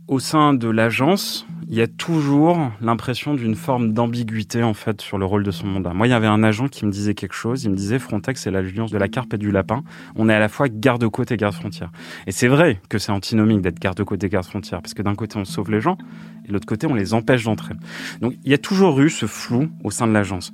Au 0.07 0.19
sein 0.19 0.53
de 0.53 0.69
l'agence, 0.69 1.47
il 1.71 1.77
y 1.77 1.81
a 1.81 1.87
toujours 1.87 2.69
l'impression 2.81 3.33
d'une 3.33 3.55
forme 3.55 3.93
d'ambiguïté 3.93 4.61
en 4.61 4.73
fait 4.73 4.99
sur 5.01 5.17
le 5.17 5.23
rôle 5.23 5.43
de 5.43 5.51
son 5.51 5.67
mandat. 5.67 5.93
Moi, 5.93 6.05
il 6.05 6.09
y 6.09 6.13
avait 6.13 6.27
un 6.27 6.43
agent 6.43 6.67
qui 6.67 6.85
me 6.85 6.91
disait 6.91 7.13
quelque 7.13 7.33
chose. 7.33 7.63
Il 7.63 7.71
me 7.71 7.77
disait 7.77 7.97
Frontex, 7.97 8.41
c'est 8.41 8.51
l'alliance 8.51 8.91
de 8.91 8.97
la 8.97 9.07
carpe 9.07 9.35
et 9.35 9.37
du 9.37 9.51
lapin. 9.51 9.81
On 10.17 10.27
est 10.27 10.33
à 10.33 10.39
la 10.39 10.49
fois 10.49 10.67
garde-côte 10.67 11.31
et 11.31 11.37
garde-frontière. 11.37 11.89
Et 12.27 12.33
c'est 12.33 12.49
vrai 12.49 12.81
que 12.89 12.97
c'est 12.97 13.13
antinomique 13.13 13.61
d'être 13.61 13.79
garde-côte 13.79 14.21
et 14.21 14.27
garde-frontière, 14.27 14.81
parce 14.81 14.93
que 14.93 15.01
d'un 15.01 15.15
côté 15.15 15.37
on 15.37 15.45
sauve 15.45 15.71
les 15.71 15.79
gens 15.79 15.97
et 16.43 16.49
de 16.49 16.53
l'autre 16.53 16.65
côté 16.65 16.87
on 16.87 16.93
les 16.93 17.13
empêche 17.13 17.45
d'entrer. 17.45 17.73
Donc 18.19 18.33
il 18.43 18.51
y 18.51 18.53
a 18.53 18.57
toujours 18.57 18.99
eu 18.99 19.09
ce 19.09 19.25
flou 19.25 19.69
au 19.85 19.91
sein 19.91 20.07
de 20.07 20.11
l'agence. 20.11 20.51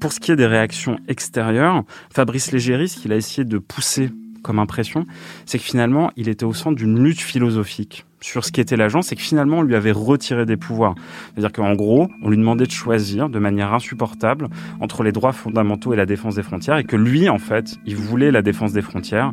Pour 0.00 0.12
ce 0.12 0.20
qui 0.20 0.32
est 0.32 0.36
des 0.36 0.46
réactions 0.46 0.98
extérieures, 1.08 1.82
Fabrice 2.12 2.52
Légéry, 2.52 2.90
ce 2.90 3.00
qu'il 3.00 3.12
a 3.14 3.16
essayé 3.16 3.46
de 3.46 3.56
pousser 3.56 4.10
comme 4.42 4.58
impression, 4.58 5.06
c'est 5.46 5.58
que 5.58 5.64
finalement, 5.64 6.10
il 6.16 6.28
était 6.28 6.44
au 6.44 6.52
centre 6.52 6.76
d'une 6.76 7.02
lutte 7.02 7.20
philosophique 7.20 8.04
sur 8.20 8.44
ce 8.44 8.52
qui 8.52 8.60
était 8.60 8.76
l'agence 8.76 9.12
et 9.12 9.16
que 9.16 9.22
finalement 9.22 9.58
on 9.58 9.62
lui 9.62 9.74
avait 9.74 9.92
retiré 9.92 10.46
des 10.46 10.56
pouvoirs. 10.56 10.94
C'est-à-dire 11.32 11.52
qu'en 11.52 11.74
gros, 11.74 12.08
on 12.22 12.30
lui 12.30 12.36
demandait 12.36 12.66
de 12.66 12.70
choisir 12.70 13.28
de 13.28 13.38
manière 13.38 13.72
insupportable 13.72 14.48
entre 14.80 15.02
les 15.02 15.12
droits 15.12 15.32
fondamentaux 15.32 15.92
et 15.92 15.96
la 15.96 16.06
défense 16.06 16.34
des 16.34 16.42
frontières 16.42 16.78
et 16.78 16.84
que 16.84 16.96
lui, 16.96 17.28
en 17.28 17.38
fait, 17.38 17.76
il 17.86 17.96
voulait 17.96 18.30
la 18.30 18.42
défense 18.42 18.72
des 18.72 18.82
frontières. 18.82 19.32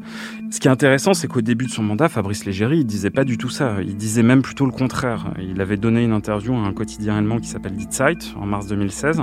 Ce 0.51 0.59
qui 0.59 0.67
est 0.67 0.71
intéressant, 0.71 1.13
c'est 1.13 1.27
qu'au 1.27 1.41
début 1.41 1.65
de 1.65 1.71
son 1.71 1.83
mandat, 1.83 2.09
Fabrice 2.09 2.45
Légéry, 2.45 2.79
il 2.79 2.85
disait 2.85 3.09
pas 3.09 3.23
du 3.23 3.37
tout 3.37 3.49
ça. 3.49 3.77
Il 3.81 3.95
disait 3.95 4.23
même 4.23 4.41
plutôt 4.41 4.65
le 4.65 4.71
contraire. 4.71 5.33
Il 5.39 5.59
avait 5.61 5.77
donné 5.77 6.03
une 6.03 6.13
interview 6.13 6.53
à 6.53 6.59
un 6.59 6.73
quotidien 6.73 7.17
allemand 7.17 7.39
qui 7.39 7.47
s'appelle 7.47 7.73
Die 7.73 7.87
Zeit 7.89 8.33
en 8.35 8.45
mars 8.45 8.67
2016 8.67 9.21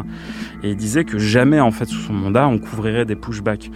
et 0.63 0.71
il 0.71 0.77
disait 0.77 1.05
que 1.05 1.19
jamais, 1.19 1.61
en 1.61 1.71
fait, 1.71 1.87
sous 1.87 2.01
son 2.01 2.13
mandat, 2.13 2.47
on 2.49 2.59
couvrirait 2.59 3.05
des 3.05 3.17
pushbacks. 3.17 3.71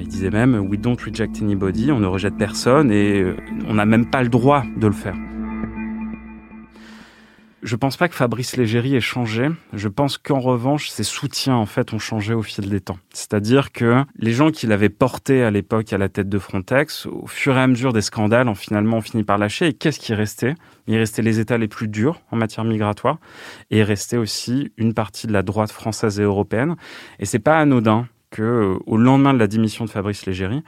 Il 0.00 0.08
disait 0.08 0.30
même 0.30 0.54
We 0.68 0.78
don't 0.78 0.96
reject 1.04 1.40
anybody, 1.40 1.92
on 1.92 2.00
ne 2.00 2.06
rejette 2.06 2.36
personne 2.36 2.90
et 2.90 3.20
euh, 3.20 3.36
on 3.68 3.74
n'a 3.74 3.86
même 3.86 4.06
pas 4.06 4.22
le 4.22 4.28
droit 4.28 4.64
de 4.76 4.86
le 4.86 4.92
faire. 4.92 5.14
Je 7.64 7.76
pense 7.76 7.96
pas 7.96 8.10
que 8.10 8.14
Fabrice 8.14 8.58
Légéry 8.58 8.94
ait 8.94 9.00
changé. 9.00 9.48
Je 9.72 9.88
pense 9.88 10.18
qu'en 10.18 10.38
revanche, 10.38 10.90
ses 10.90 11.02
soutiens, 11.02 11.54
en 11.54 11.64
fait, 11.64 11.94
ont 11.94 11.98
changé 11.98 12.34
au 12.34 12.42
fil 12.42 12.68
des 12.68 12.82
temps. 12.82 12.98
C'est-à-dire 13.14 13.72
que 13.72 14.04
les 14.18 14.32
gens 14.32 14.50
qui 14.50 14.66
l'avaient 14.66 14.90
porté 14.90 15.42
à 15.42 15.50
l'époque 15.50 15.90
à 15.94 15.96
la 15.96 16.10
tête 16.10 16.28
de 16.28 16.38
Frontex, 16.38 17.06
au 17.06 17.26
fur 17.26 17.56
et 17.56 17.60
à 17.62 17.66
mesure 17.66 17.94
des 17.94 18.02
scandales, 18.02 18.48
ont 18.48 18.54
finalement 18.54 19.00
fini 19.00 19.24
par 19.24 19.38
lâcher. 19.38 19.68
Et 19.68 19.72
qu'est-ce 19.72 19.98
qui 19.98 20.12
restait 20.12 20.56
Il 20.86 20.98
restait 20.98 21.22
les 21.22 21.40
États 21.40 21.56
les 21.56 21.66
plus 21.66 21.88
durs 21.88 22.20
en 22.30 22.36
matière 22.36 22.66
migratoire. 22.66 23.16
Et 23.70 23.78
il 23.78 23.82
restait 23.82 24.18
aussi 24.18 24.70
une 24.76 24.92
partie 24.92 25.26
de 25.26 25.32
la 25.32 25.42
droite 25.42 25.72
française 25.72 26.20
et 26.20 26.24
européenne. 26.24 26.76
Et 27.18 27.24
c'est 27.24 27.38
pas 27.38 27.58
anodin 27.58 28.06
que, 28.28 28.42
euh, 28.42 28.78
au 28.84 28.98
lendemain 28.98 29.32
de 29.32 29.38
la 29.38 29.46
démission 29.46 29.86
de 29.86 29.90
Fabrice 29.90 30.26
Légéry, 30.26 30.62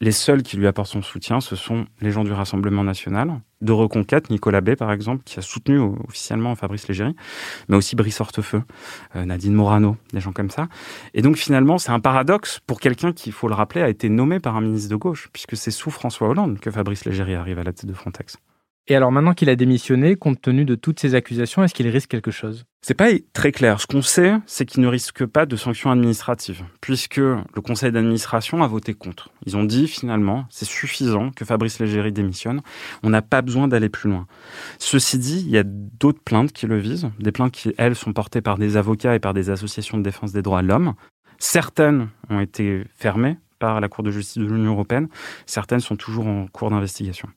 les 0.00 0.12
seuls 0.12 0.42
qui 0.42 0.56
lui 0.56 0.66
apportent 0.66 0.90
son 0.90 1.02
soutien, 1.02 1.40
ce 1.40 1.56
sont 1.56 1.86
les 2.00 2.10
gens 2.10 2.24
du 2.24 2.32
Rassemblement 2.32 2.82
national, 2.82 3.40
de 3.60 3.72
Reconquête, 3.72 4.30
Nicolas 4.30 4.62
Bay 4.62 4.74
par 4.76 4.92
exemple, 4.92 5.22
qui 5.24 5.38
a 5.38 5.42
soutenu 5.42 5.78
officiellement 5.78 6.54
Fabrice 6.54 6.88
Légéry, 6.88 7.14
mais 7.68 7.76
aussi 7.76 7.96
Brice 7.96 8.20
Hortefeux, 8.20 8.62
euh, 9.16 9.24
Nadine 9.26 9.52
Morano, 9.52 9.96
des 10.12 10.20
gens 10.20 10.32
comme 10.32 10.50
ça. 10.50 10.68
Et 11.12 11.20
donc 11.20 11.36
finalement, 11.36 11.76
c'est 11.78 11.90
un 11.90 12.00
paradoxe 12.00 12.60
pour 12.66 12.80
quelqu'un 12.80 13.12
qui, 13.12 13.28
il 13.28 13.32
faut 13.32 13.48
le 13.48 13.54
rappeler, 13.54 13.82
a 13.82 13.88
été 13.88 14.08
nommé 14.08 14.40
par 14.40 14.56
un 14.56 14.62
ministre 14.62 14.90
de 14.90 14.96
gauche, 14.96 15.28
puisque 15.32 15.56
c'est 15.56 15.70
sous 15.70 15.90
François 15.90 16.28
Hollande 16.28 16.58
que 16.58 16.70
Fabrice 16.70 17.04
Légéry 17.04 17.34
arrive 17.34 17.58
à 17.58 17.64
la 17.64 17.72
tête 17.72 17.86
de 17.86 17.94
Frontex. 17.94 18.38
Et 18.86 18.96
alors 18.96 19.12
maintenant 19.12 19.34
qu'il 19.34 19.48
a 19.50 19.56
démissionné, 19.56 20.16
compte 20.16 20.40
tenu 20.40 20.64
de 20.64 20.74
toutes 20.74 20.98
ces 20.98 21.14
accusations, 21.14 21.62
est-ce 21.62 21.74
qu'il 21.74 21.86
risque 21.88 22.10
quelque 22.10 22.30
chose? 22.30 22.64
C'est 22.82 22.94
pas 22.94 23.10
très 23.34 23.52
clair. 23.52 23.80
Ce 23.80 23.86
qu'on 23.86 24.02
sait, 24.02 24.34
c'est 24.46 24.64
qu'il 24.64 24.82
ne 24.82 24.88
risque 24.88 25.26
pas 25.26 25.44
de 25.44 25.54
sanctions 25.54 25.90
administratives, 25.90 26.64
puisque 26.80 27.18
le 27.18 27.60
conseil 27.62 27.92
d'administration 27.92 28.62
a 28.62 28.66
voté 28.66 28.94
contre. 28.94 29.28
Ils 29.44 29.56
ont 29.56 29.64
dit 29.64 29.86
finalement, 29.86 30.46
c'est 30.48 30.64
suffisant 30.64 31.30
que 31.30 31.44
Fabrice 31.44 31.78
Légéry 31.78 32.10
démissionne, 32.10 32.62
on 33.02 33.10
n'a 33.10 33.22
pas 33.22 33.42
besoin 33.42 33.68
d'aller 33.68 33.90
plus 33.90 34.10
loin. 34.10 34.26
Ceci 34.78 35.18
dit, 35.18 35.44
il 35.46 35.50
y 35.50 35.58
a 35.58 35.62
d'autres 35.64 36.22
plaintes 36.24 36.52
qui 36.52 36.66
le 36.66 36.78
visent, 36.78 37.10
des 37.18 37.32
plaintes 37.32 37.52
qui, 37.52 37.74
elles, 37.76 37.94
sont 37.94 38.14
portées 38.14 38.40
par 38.40 38.56
des 38.56 38.76
avocats 38.76 39.14
et 39.14 39.20
par 39.20 39.34
des 39.34 39.50
associations 39.50 39.98
de 39.98 40.02
défense 40.02 40.32
des 40.32 40.42
droits 40.42 40.62
de 40.62 40.68
l'homme. 40.68 40.94
Certaines 41.38 42.08
ont 42.30 42.40
été 42.40 42.84
fermées 42.96 43.36
par 43.58 43.80
la 43.80 43.88
Cour 43.88 44.02
de 44.02 44.10
justice 44.10 44.38
de 44.38 44.46
l'Union 44.46 44.72
européenne, 44.72 45.08
certaines 45.44 45.80
sont 45.80 45.96
toujours 45.96 46.26
en 46.26 46.46
cours 46.46 46.70
d'investigation. 46.70 47.28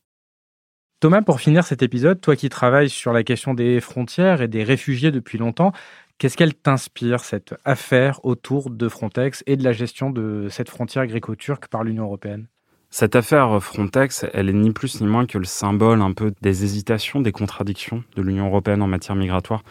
Thomas, 1.03 1.21
pour 1.21 1.41
finir 1.41 1.65
cet 1.65 1.83
épisode, 1.83 2.21
toi 2.21 2.37
qui 2.37 2.47
travailles 2.47 2.89
sur 2.89 3.11
la 3.11 3.23
question 3.23 3.53
des 3.53 3.81
frontières 3.81 4.41
et 4.41 4.47
des 4.47 4.63
réfugiés 4.63 5.11
depuis 5.11 5.37
longtemps, 5.37 5.73
qu'est-ce 6.17 6.37
qu'elle 6.37 6.53
t'inspire, 6.53 7.25
cette 7.25 7.55
affaire 7.65 8.23
autour 8.23 8.69
de 8.69 8.87
Frontex 8.87 9.43
et 9.45 9.57
de 9.57 9.65
la 9.65 9.73
gestion 9.73 10.11
de 10.11 10.47
cette 10.49 10.69
frontière 10.69 11.05
gréco-turque 11.05 11.67
par 11.67 11.83
l'Union 11.83 12.05
européenne? 12.05 12.47
Cette 12.89 13.17
affaire 13.17 13.61
Frontex, 13.61 14.25
elle 14.31 14.47
est 14.47 14.53
ni 14.53 14.71
plus 14.71 15.01
ni 15.01 15.07
moins 15.07 15.25
que 15.25 15.37
le 15.37 15.43
symbole 15.43 16.01
un 16.01 16.13
peu 16.13 16.31
des 16.41 16.63
hésitations, 16.63 17.19
des 17.19 17.33
contradictions 17.33 18.05
de 18.15 18.21
l'Union 18.21 18.45
européenne 18.45 18.81
en 18.81 18.87
matière 18.87 19.17
migratoire. 19.17 19.63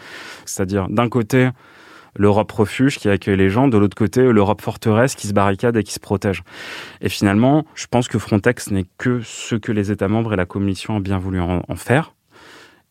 C'est-à-dire, 0.44 0.86
d'un 0.90 1.08
côté, 1.08 1.48
l'Europe 2.16 2.52
refuge 2.52 2.98
qui 2.98 3.08
accueille 3.08 3.36
les 3.36 3.50
gens, 3.50 3.68
de 3.68 3.78
l'autre 3.78 3.96
côté, 3.96 4.32
l'Europe 4.32 4.60
forteresse 4.60 5.14
qui 5.14 5.26
se 5.26 5.32
barricade 5.32 5.76
et 5.76 5.82
qui 5.82 5.92
se 5.92 6.00
protège. 6.00 6.42
Et 7.00 7.08
finalement, 7.08 7.64
je 7.74 7.86
pense 7.86 8.08
que 8.08 8.18
Frontex 8.18 8.70
n'est 8.70 8.86
que 8.98 9.20
ce 9.22 9.54
que 9.54 9.72
les 9.72 9.90
États 9.90 10.08
membres 10.08 10.32
et 10.32 10.36
la 10.36 10.46
Commission 10.46 10.96
ont 10.96 11.00
bien 11.00 11.18
voulu 11.18 11.40
en, 11.40 11.62
faire 11.76 12.14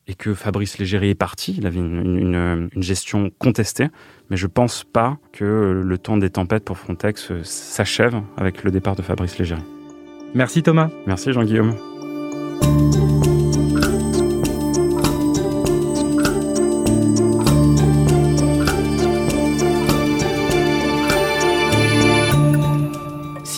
et 0.07 0.15
que 0.15 0.33
Fabrice 0.33 0.79
Légéry 0.79 1.09
est 1.09 1.15
parti. 1.15 1.55
Il 1.57 1.67
avait 1.67 1.79
une, 1.79 2.69
gestion 2.77 3.31
contestée, 3.37 3.87
mais 4.29 4.37
je 4.37 4.47
pense 4.47 4.83
pas 4.83 5.17
que 5.31 5.81
le 5.83 5.97
temps 5.97 6.17
des 6.17 6.29
tempêtes 6.29 6.65
pour 6.65 6.77
Frontex 6.77 7.31
s'achève 7.43 8.21
avec 8.37 8.63
le 8.63 8.71
départ 8.71 8.95
de 8.95 9.01
Fabrice 9.01 9.37
Légéry. 9.37 9.61
Merci 10.33 10.63
Thomas. 10.63 10.89
Merci 11.05 11.31
Jean-Guillaume. 11.33 11.75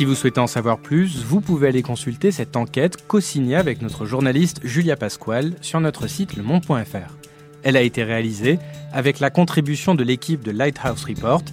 Si 0.04 0.06
vous 0.06 0.16
souhaitez 0.16 0.42
en 0.42 0.48
savoir 0.48 0.80
plus, 0.80 1.24
vous 1.24 1.40
pouvez 1.40 1.70
aller 1.70 1.82
consulter 1.82 2.34
cette 2.34 2.58
enquête 2.58 3.08
co-signée 3.08 3.56
avec 3.56 3.82
notre 3.82 4.06
journaliste 4.06 4.60
Julia 4.62 4.98
Pasquale 4.98 5.54
sur 5.62 5.80
notre 5.80 6.08
site 6.08 6.36
lemonde.fr. 6.36 7.16
Elle 7.64 7.78
a 7.78 7.82
été 7.82 8.04
réalisée 8.04 8.60
avec 8.92 9.22
la 9.22 9.30
contribution 9.30 9.96
de 9.96 10.04
l'équipe 10.04 10.44
de 10.44 10.52
Lighthouse 10.52 11.06
Report, 11.06 11.44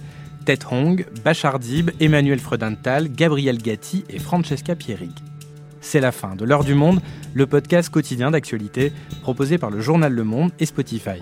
Ted 0.43 0.65
Hong, 0.69 1.05
Bachar 1.23 1.59
Dib, 1.59 1.91
Emmanuel 2.01 2.39
Fredenthal, 2.39 3.07
Gabriel 3.07 3.57
Gatti 3.57 4.03
et 4.09 4.19
Francesca 4.19 4.75
Pierrig. 4.75 5.15
C'est 5.79 6.01
la 6.01 6.11
fin 6.11 6.35
de 6.35 6.43
L'heure 6.43 6.65
du 6.65 6.75
monde, 6.75 6.99
le 7.33 7.47
podcast 7.47 7.89
quotidien 7.89 8.31
d'actualité 8.31 8.91
proposé 9.21 9.59
par 9.59 9.69
le 9.69 9.79
journal 9.79 10.11
Le 10.11 10.25
Monde 10.25 10.51
et 10.59 10.65
Spotify. 10.65 11.21